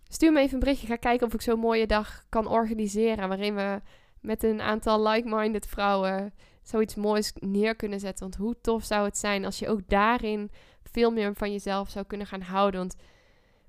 stuur 0.09 0.33
me 0.33 0.41
even 0.41 0.55
een 0.55 0.61
berichtje. 0.61 0.87
Ga 0.87 0.97
kijken 0.97 1.27
of 1.27 1.35
ik 1.35 1.41
zo'n 1.41 1.59
mooie 1.59 1.87
dag 1.87 2.25
kan 2.29 2.47
organiseren. 2.47 3.29
Waarin 3.29 3.55
we 3.55 3.81
met 4.23 4.43
een 4.43 4.61
aantal 4.61 5.09
like-minded 5.09 5.67
vrouwen 5.67 6.35
zoiets 6.63 6.95
moois 6.95 7.33
neer 7.35 7.77
kunnen 7.77 8.01
zetten. 8.01 8.25
Want 8.25 8.37
hoe 8.37 8.61
tof 8.61 8.85
zou 8.85 9.05
het 9.05 9.19
zijn 9.19 9.45
als 9.45 9.59
je 9.59 9.69
ook 9.69 9.89
daarin 9.89 10.51
veel 10.83 11.11
meer 11.11 11.35
van 11.35 11.53
jezelf 11.53 11.91
zou 11.91 12.05
kunnen 12.05 12.27
gaan 12.27 12.41
houden. 12.41 12.81
Want 12.81 12.97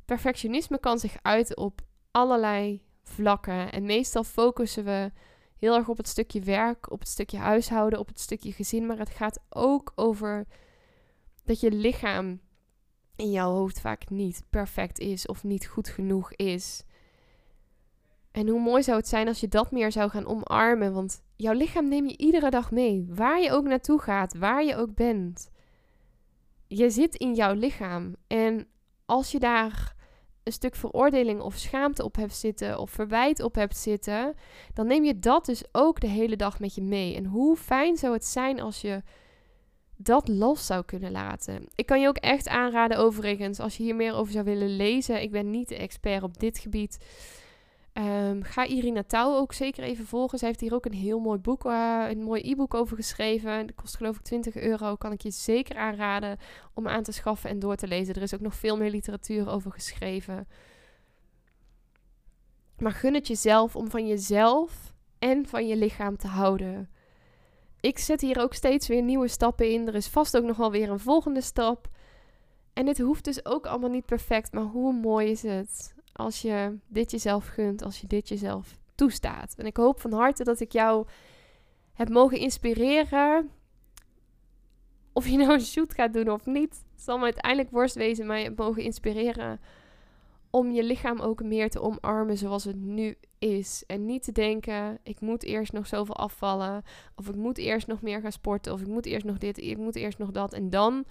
perfectionisme 0.05 0.79
kan 0.79 0.99
zich 0.99 1.15
uiten 1.21 1.57
op 1.57 1.81
allerlei 2.11 2.81
vlakken. 3.03 3.71
En 3.71 3.85
meestal 3.85 4.23
focussen 4.23 4.83
we 4.83 5.11
heel 5.57 5.75
erg 5.75 5.87
op 5.87 5.97
het 5.97 6.07
stukje 6.07 6.39
werk, 6.39 6.91
op 6.91 6.99
het 6.99 7.07
stukje 7.07 7.37
huishouden, 7.37 7.99
op 7.99 8.07
het 8.07 8.19
stukje 8.19 8.51
gezin. 8.51 8.85
Maar 8.85 8.97
het 8.97 9.09
gaat 9.09 9.39
ook 9.49 9.91
over 9.95 10.47
dat 11.43 11.59
je 11.59 11.71
lichaam 11.71 12.41
in 13.15 13.31
jouw 13.31 13.51
hoofd 13.51 13.79
vaak 13.79 14.09
niet 14.09 14.43
perfect 14.49 14.99
is 14.99 15.25
of 15.25 15.43
niet 15.43 15.67
goed 15.67 15.89
genoeg 15.89 16.33
is. 16.33 16.83
En 18.33 18.47
hoe 18.47 18.59
mooi 18.59 18.83
zou 18.83 18.97
het 18.97 19.07
zijn 19.07 19.27
als 19.27 19.39
je 19.39 19.47
dat 19.47 19.71
meer 19.71 19.91
zou 19.91 20.09
gaan 20.09 20.25
omarmen. 20.25 20.93
Want 20.93 21.21
jouw 21.35 21.53
lichaam 21.53 21.87
neem 21.87 22.07
je 22.07 22.17
iedere 22.17 22.49
dag 22.49 22.71
mee. 22.71 23.05
Waar 23.09 23.41
je 23.41 23.51
ook 23.51 23.63
naartoe 23.63 23.99
gaat, 23.99 24.37
waar 24.37 24.63
je 24.63 24.75
ook 24.75 24.95
bent. 24.95 25.49
Je 26.67 26.89
zit 26.89 27.15
in 27.15 27.33
jouw 27.33 27.53
lichaam. 27.53 28.15
En 28.27 28.67
als 29.05 29.31
je 29.31 29.39
daar 29.39 29.95
een 30.43 30.51
stuk 30.51 30.75
veroordeling 30.75 31.41
of 31.41 31.55
schaamte 31.55 32.03
op 32.03 32.15
hebt 32.15 32.35
zitten 32.35 32.79
of 32.79 32.91
verwijt 32.91 33.41
op 33.41 33.55
hebt 33.55 33.77
zitten, 33.77 34.33
dan 34.73 34.87
neem 34.87 35.03
je 35.03 35.19
dat 35.19 35.45
dus 35.45 35.63
ook 35.71 35.99
de 35.99 36.07
hele 36.07 36.35
dag 36.35 36.59
met 36.59 36.75
je 36.75 36.81
mee. 36.81 37.15
En 37.15 37.25
hoe 37.25 37.55
fijn 37.55 37.97
zou 37.97 38.13
het 38.13 38.25
zijn 38.25 38.59
als 38.59 38.81
je 38.81 39.01
dat 39.97 40.27
los 40.27 40.65
zou 40.65 40.85
kunnen 40.85 41.11
laten. 41.11 41.67
Ik 41.75 41.85
kan 41.85 42.01
je 42.01 42.07
ook 42.07 42.17
echt 42.17 42.47
aanraden, 42.47 42.97
overigens, 42.97 43.59
als 43.59 43.77
je 43.77 43.83
hier 43.83 43.95
meer 43.95 44.13
over 44.13 44.33
zou 44.33 44.45
willen 44.45 44.75
lezen. 44.75 45.21
Ik 45.21 45.31
ben 45.31 45.49
niet 45.49 45.69
de 45.69 45.77
expert 45.77 46.23
op 46.23 46.39
dit 46.39 46.59
gebied. 46.59 46.97
Um, 47.93 48.43
ga 48.43 48.65
Irina 48.65 49.03
Touw 49.03 49.35
ook 49.35 49.53
zeker 49.53 49.83
even 49.83 50.05
volgen. 50.05 50.37
Zij 50.37 50.47
heeft 50.47 50.59
hier 50.59 50.73
ook 50.73 50.85
een 50.85 50.93
heel 50.93 51.19
mooi 51.19 51.39
boek, 51.39 51.65
uh, 51.65 52.05
een 52.09 52.23
mooi 52.23 52.51
e-book 52.51 52.73
over 52.73 52.95
geschreven. 52.95 53.67
Dat 53.67 53.75
kost 53.75 53.95
geloof 53.95 54.15
ik 54.15 54.21
20 54.21 54.55
euro. 54.55 54.95
Kan 54.95 55.11
ik 55.11 55.21
je 55.21 55.31
zeker 55.31 55.75
aanraden 55.75 56.37
om 56.73 56.87
aan 56.87 57.03
te 57.03 57.11
schaffen 57.11 57.49
en 57.49 57.59
door 57.59 57.75
te 57.75 57.87
lezen. 57.87 58.15
Er 58.15 58.21
is 58.21 58.33
ook 58.33 58.41
nog 58.41 58.55
veel 58.55 58.77
meer 58.77 58.89
literatuur 58.89 59.49
over 59.49 59.71
geschreven. 59.71 60.47
Maar 62.77 62.91
gun 62.91 63.13
het 63.13 63.27
jezelf 63.27 63.75
om 63.75 63.89
van 63.89 64.07
jezelf 64.07 64.93
en 65.19 65.47
van 65.47 65.67
je 65.67 65.75
lichaam 65.75 66.17
te 66.17 66.27
houden. 66.27 66.89
Ik 67.79 67.99
zet 67.99 68.21
hier 68.21 68.39
ook 68.39 68.53
steeds 68.53 68.87
weer 68.87 69.01
nieuwe 69.01 69.27
stappen 69.27 69.71
in. 69.71 69.87
Er 69.87 69.95
is 69.95 70.07
vast 70.07 70.37
ook 70.37 70.43
nog 70.43 70.57
wel 70.57 70.71
weer 70.71 70.89
een 70.89 70.99
volgende 70.99 71.41
stap. 71.41 71.89
En 72.73 72.87
het 72.87 72.99
hoeft 72.99 73.23
dus 73.23 73.45
ook 73.45 73.65
allemaal 73.65 73.89
niet 73.89 74.05
perfect, 74.05 74.53
maar 74.53 74.63
hoe 74.63 74.93
mooi 74.93 75.29
is 75.29 75.41
het 75.41 75.92
als 76.13 76.41
je 76.41 76.77
dit 76.87 77.11
jezelf 77.11 77.47
gunt, 77.47 77.83
als 77.83 78.01
je 78.01 78.07
dit 78.07 78.27
jezelf 78.27 78.77
toestaat. 78.95 79.53
En 79.57 79.65
ik 79.65 79.77
hoop 79.77 79.99
van 79.99 80.13
harte 80.13 80.43
dat 80.43 80.59
ik 80.59 80.71
jou 80.71 81.07
heb 81.93 82.09
mogen 82.09 82.37
inspireren. 82.37 83.49
Of 85.13 85.27
je 85.27 85.37
nou 85.37 85.53
een 85.53 85.61
shoot 85.61 85.93
gaat 85.93 86.13
doen 86.13 86.29
of 86.29 86.45
niet, 86.45 86.85
zal 86.95 87.17
me 87.17 87.23
uiteindelijk 87.23 87.71
worst 87.71 87.95
wezen, 87.95 88.25
maar 88.25 88.37
je 88.37 88.43
hebt 88.43 88.57
mogen 88.57 88.83
inspireren 88.83 89.59
om 90.49 90.71
je 90.71 90.83
lichaam 90.83 91.19
ook 91.19 91.43
meer 91.43 91.69
te 91.69 91.81
omarmen 91.81 92.37
zoals 92.37 92.63
het 92.63 92.75
nu 92.75 93.15
is. 93.39 93.83
En 93.87 94.05
niet 94.05 94.23
te 94.23 94.31
denken, 94.31 94.99
ik 95.03 95.19
moet 95.19 95.43
eerst 95.43 95.71
nog 95.71 95.87
zoveel 95.87 96.15
afvallen, 96.15 96.83
of 97.15 97.27
ik 97.29 97.35
moet 97.35 97.57
eerst 97.57 97.87
nog 97.87 98.01
meer 98.01 98.21
gaan 98.21 98.31
sporten, 98.31 98.73
of 98.73 98.81
ik 98.81 98.87
moet 98.87 99.05
eerst 99.05 99.25
nog 99.25 99.37
dit, 99.37 99.57
ik 99.57 99.77
moet 99.77 99.95
eerst 99.95 100.17
nog 100.17 100.31
dat. 100.31 100.53
En 100.53 100.69
dan 100.69 101.05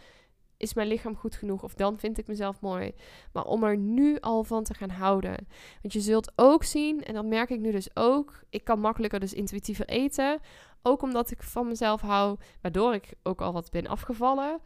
is 0.63 0.75
mijn 0.75 0.89
lichaam 0.89 1.17
goed 1.17 1.35
genoeg 1.35 1.63
of 1.63 1.75
dan 1.75 1.99
vind 1.99 2.19
ik 2.19 2.27
mezelf 2.27 2.61
mooi. 2.61 2.95
Maar 3.33 3.45
om 3.45 3.65
er 3.65 3.77
nu 3.77 4.21
al 4.21 4.45
van 4.45 4.65
te 4.65 4.75
gaan 4.75 4.91
houden. 4.91 5.47
Want 5.83 5.93
je 5.93 6.01
zult 6.01 6.33
ook 6.37 6.65
zien, 6.65 7.03
en 7.03 7.15
dat 7.15 7.25
merk 7.25 7.51
ik 7.51 7.61
nu 7.61 7.71
dus 7.71 7.97
ook, 7.97 8.43
ik 8.51 8.65
kan 8.65 8.81
makkelijker 8.81 9.21
dus 9.21 9.33
intuïtiever 9.33 9.87
eten. 9.87 10.41
Ook 10.83 11.03
omdat 11.03 11.31
ik 11.31 11.43
van 11.43 11.69
mezelf 11.69 12.01
hou, 12.01 12.39
waardoor 12.61 12.95
ik 12.95 13.15
ook 13.23 13.41
al 13.41 13.53
wat 13.53 13.71
ben 13.71 13.87
afgevallen. 13.87 14.61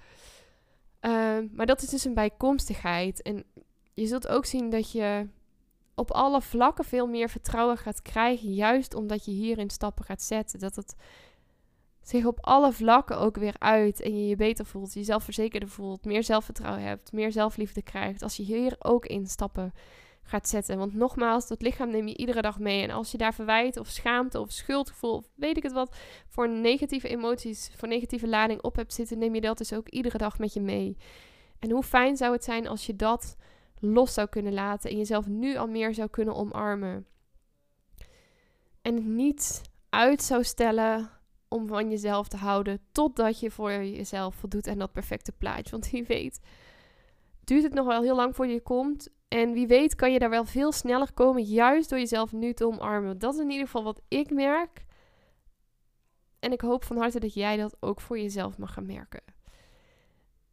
Ehm, 1.00 1.46
maar 1.52 1.66
dat 1.66 1.82
is 1.82 1.88
dus 1.88 2.04
een 2.04 2.14
bijkomstigheid. 2.14 3.22
En 3.22 3.44
je 3.94 4.06
zult 4.06 4.28
ook 4.28 4.44
zien 4.44 4.70
dat 4.70 4.92
je 4.92 5.28
op 5.94 6.10
alle 6.10 6.42
vlakken 6.42 6.84
veel 6.84 7.06
meer 7.06 7.28
vertrouwen 7.28 7.76
gaat 7.76 8.02
krijgen. 8.02 8.54
Juist 8.54 8.94
omdat 8.94 9.24
je 9.24 9.30
hierin 9.30 9.70
stappen 9.70 10.04
gaat 10.04 10.22
zetten. 10.22 10.58
Dat 10.58 10.76
het 10.76 10.96
zich 12.08 12.24
op 12.24 12.38
alle 12.40 12.72
vlakken 12.72 13.18
ook 13.18 13.36
weer 13.36 13.54
uit 13.58 14.00
en 14.00 14.18
je 14.18 14.28
je 14.28 14.36
beter 14.36 14.66
voelt, 14.66 14.94
jezelf 14.94 15.24
verzekerder 15.24 15.68
voelt, 15.68 16.04
meer 16.04 16.22
zelfvertrouwen 16.22 16.82
hebt, 16.82 17.12
meer 17.12 17.32
zelfliefde 17.32 17.82
krijgt, 17.82 18.22
als 18.22 18.36
je 18.36 18.42
hier 18.42 18.76
ook 18.78 19.06
in 19.06 19.26
stappen 19.26 19.72
gaat 20.22 20.48
zetten. 20.48 20.78
Want 20.78 20.94
nogmaals, 20.94 21.48
dat 21.48 21.62
lichaam 21.62 21.90
neem 21.90 22.08
je 22.08 22.16
iedere 22.16 22.42
dag 22.42 22.58
mee. 22.58 22.82
En 22.82 22.90
als 22.90 23.10
je 23.10 23.18
daar 23.18 23.34
verwijt 23.34 23.76
of 23.76 23.88
schaamte 23.88 24.40
of 24.40 24.50
schuldgevoel 24.50 25.14
of 25.14 25.28
weet 25.34 25.56
ik 25.56 25.62
het 25.62 25.72
wat, 25.72 25.96
voor 26.28 26.48
negatieve 26.48 27.08
emoties, 27.08 27.70
voor 27.76 27.88
negatieve 27.88 28.28
lading 28.28 28.62
op 28.62 28.76
hebt 28.76 28.94
zitten, 28.94 29.18
neem 29.18 29.34
je 29.34 29.40
dat 29.40 29.58
dus 29.58 29.72
ook 29.72 29.88
iedere 29.88 30.18
dag 30.18 30.38
met 30.38 30.52
je 30.52 30.60
mee. 30.60 30.96
En 31.58 31.70
hoe 31.70 31.82
fijn 31.82 32.16
zou 32.16 32.32
het 32.32 32.44
zijn 32.44 32.68
als 32.68 32.86
je 32.86 32.96
dat 32.96 33.36
los 33.78 34.14
zou 34.14 34.28
kunnen 34.28 34.52
laten 34.52 34.90
en 34.90 34.96
jezelf 34.96 35.26
nu 35.26 35.56
al 35.56 35.66
meer 35.66 35.94
zou 35.94 36.08
kunnen 36.08 36.34
omarmen. 36.34 37.06
En 38.82 39.14
niet 39.14 39.62
uit 39.88 40.22
zou 40.22 40.44
stellen 40.44 41.15
om 41.56 41.66
van 41.66 41.90
jezelf 41.90 42.28
te 42.28 42.36
houden 42.36 42.80
totdat 42.92 43.40
je 43.40 43.50
voor 43.50 43.70
jezelf 43.70 44.34
voldoet 44.34 44.66
en 44.66 44.78
dat 44.78 44.92
perfecte 44.92 45.32
plaatje. 45.32 45.70
Want 45.70 45.90
wie 45.90 46.04
weet, 46.04 46.40
duurt 47.44 47.62
het 47.62 47.74
nog 47.74 47.86
wel 47.86 48.02
heel 48.02 48.16
lang 48.16 48.34
voor 48.34 48.46
je 48.46 48.60
komt. 48.60 49.08
En 49.28 49.52
wie 49.52 49.66
weet 49.66 49.94
kan 49.94 50.12
je 50.12 50.18
daar 50.18 50.30
wel 50.30 50.44
veel 50.44 50.72
sneller 50.72 51.12
komen, 51.12 51.42
juist 51.42 51.88
door 51.88 51.98
jezelf 51.98 52.32
nu 52.32 52.52
te 52.52 52.66
omarmen. 52.66 53.18
Dat 53.18 53.34
is 53.34 53.40
in 53.40 53.50
ieder 53.50 53.66
geval 53.66 53.84
wat 53.84 54.00
ik 54.08 54.30
merk. 54.30 54.84
En 56.38 56.52
ik 56.52 56.60
hoop 56.60 56.84
van 56.84 56.96
harte 56.96 57.20
dat 57.20 57.34
jij 57.34 57.56
dat 57.56 57.76
ook 57.80 58.00
voor 58.00 58.18
jezelf 58.18 58.58
mag 58.58 58.72
gaan 58.72 58.86
merken. 58.86 59.22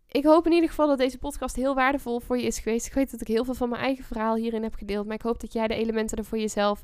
Ik 0.07 0.23
hoop 0.23 0.45
in 0.45 0.51
ieder 0.51 0.69
geval 0.69 0.87
dat 0.87 0.97
deze 0.97 1.17
podcast 1.17 1.55
heel 1.55 1.75
waardevol 1.75 2.19
voor 2.19 2.37
je 2.37 2.45
is 2.45 2.59
geweest. 2.59 2.85
Ik 2.87 2.93
weet 2.93 3.11
dat 3.11 3.21
ik 3.21 3.27
heel 3.27 3.45
veel 3.45 3.53
van 3.53 3.69
mijn 3.69 3.81
eigen 3.81 4.03
verhaal 4.03 4.35
hierin 4.35 4.63
heb 4.63 4.75
gedeeld. 4.75 5.05
Maar 5.05 5.15
ik 5.15 5.21
hoop 5.21 5.39
dat 5.39 5.53
jij 5.53 5.67
de 5.67 5.75
elementen 5.75 6.17
er 6.17 6.25
voor 6.25 6.37
jezelf 6.37 6.83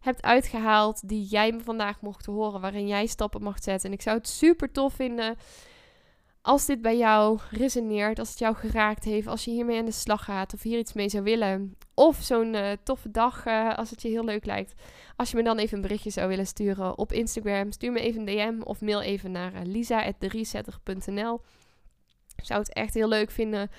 hebt 0.00 0.22
uitgehaald. 0.22 1.08
Die 1.08 1.24
jij 1.24 1.52
me 1.52 1.60
vandaag 1.60 2.00
mocht 2.00 2.26
horen. 2.26 2.60
Waarin 2.60 2.86
jij 2.86 3.06
stappen 3.06 3.42
mag 3.42 3.62
zetten. 3.62 3.88
En 3.88 3.94
ik 3.94 4.02
zou 4.02 4.16
het 4.16 4.28
super 4.28 4.72
tof 4.72 4.94
vinden 4.94 5.36
als 6.42 6.66
dit 6.66 6.82
bij 6.82 6.96
jou 6.96 7.38
resoneert, 7.50 8.18
als 8.18 8.28
het 8.28 8.38
jou 8.38 8.54
geraakt 8.54 9.04
heeft, 9.04 9.26
als 9.26 9.44
je 9.44 9.50
hiermee 9.50 9.78
aan 9.78 9.84
de 9.84 9.90
slag 9.90 10.24
gaat 10.24 10.54
of 10.54 10.62
hier 10.62 10.78
iets 10.78 10.92
mee 10.92 11.08
zou 11.08 11.24
willen, 11.24 11.76
of 11.94 12.16
zo'n 12.22 12.54
uh, 12.54 12.70
toffe 12.82 13.10
dag 13.10 13.46
uh, 13.46 13.74
als 13.76 13.90
het 13.90 14.02
je 14.02 14.08
heel 14.08 14.24
leuk 14.24 14.44
lijkt, 14.44 14.74
als 15.16 15.30
je 15.30 15.36
me 15.36 15.42
dan 15.42 15.58
even 15.58 15.76
een 15.76 15.82
berichtje 15.82 16.10
zou 16.10 16.28
willen 16.28 16.46
sturen 16.46 16.98
op 16.98 17.12
Instagram, 17.12 17.72
stuur 17.72 17.92
me 17.92 18.00
even 18.00 18.20
een 18.20 18.26
DM 18.26 18.62
of 18.62 18.80
mail 18.80 19.00
even 19.00 19.30
naar 19.30 19.54
uh, 19.54 19.60
lisa.deresetter.nl. 19.64 21.40
Ik 22.36 22.44
zou 22.44 22.60
het 22.60 22.72
echt 22.72 22.94
heel 22.94 23.08
leuk 23.08 23.30
vinden 23.30 23.70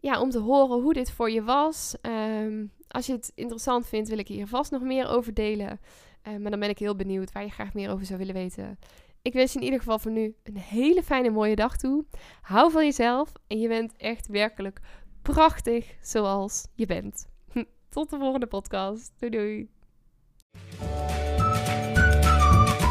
ja, 0.00 0.20
om 0.20 0.30
te 0.30 0.38
horen 0.38 0.82
hoe 0.82 0.92
dit 0.92 1.10
voor 1.10 1.30
je 1.30 1.42
was. 1.42 1.94
Um, 2.02 2.72
als 2.88 3.06
je 3.06 3.12
het 3.12 3.32
interessant 3.34 3.86
vindt, 3.86 4.08
wil 4.08 4.18
ik 4.18 4.28
hier 4.28 4.46
vast 4.46 4.70
nog 4.70 4.82
meer 4.82 5.08
over 5.08 5.34
delen. 5.34 5.80
maar 6.22 6.50
dan 6.50 6.60
ben 6.60 6.68
ik 6.68 6.78
heel 6.78 6.96
benieuwd 6.96 7.32
waar 7.32 7.42
je 7.42 7.50
graag 7.50 7.74
meer 7.74 7.90
over 7.90 8.06
zou 8.06 8.18
willen 8.18 8.34
weten. 8.34 8.78
Ik 9.26 9.32
wens 9.32 9.52
je 9.52 9.58
in 9.58 9.64
ieder 9.64 9.78
geval 9.78 9.98
voor 9.98 10.10
nu 10.10 10.34
een 10.42 10.58
hele 10.58 11.02
fijne 11.02 11.30
mooie 11.30 11.56
dag 11.56 11.76
toe. 11.76 12.04
Hou 12.40 12.70
van 12.70 12.84
jezelf 12.84 13.32
en 13.46 13.58
je 13.58 13.68
bent 13.68 13.96
echt 13.96 14.26
werkelijk 14.26 14.80
prachtig 15.22 15.96
zoals 16.00 16.66
je 16.74 16.86
bent. 16.86 17.28
Tot 17.88 18.10
de 18.10 18.18
volgende 18.18 18.46
podcast. 18.46 19.12
Doei 19.18 19.30
doei. 19.30 19.68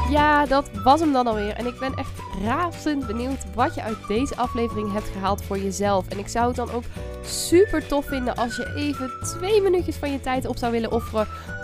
Ja, 0.10 0.46
dat 0.46 0.72
was 0.84 1.00
hem 1.00 1.12
dan 1.12 1.28
alweer. 1.28 1.56
En 1.56 1.66
ik 1.66 1.80
ben 1.80 1.94
echt 1.94 2.25
razend 2.44 3.08
benieuwd 3.08 3.54
wat 3.54 3.76
je 3.76 3.82
uit 3.82 4.08
deze 4.08 4.36
aflevering 4.36 4.92
hebt 4.92 5.08
gehaald 5.08 5.44
voor 5.44 5.58
jezelf. 5.58 6.08
En 6.08 6.20
ik 6.20 6.28
zou 6.28 6.48
het 6.48 6.56
dan 6.56 6.72
ook 6.72 6.84
super 7.24 7.88
tof 7.88 8.06
vinden 8.06 8.36
als 8.36 8.56
je 8.56 8.74
even 8.76 9.12
twee 9.22 9.62
minuutjes 9.62 9.96
van 9.96 10.12
je 10.12 10.20
tijd 10.20 10.48
op 10.48 10.58
zou 10.58 10.72
willen 10.72 10.92
offeren 10.92 11.28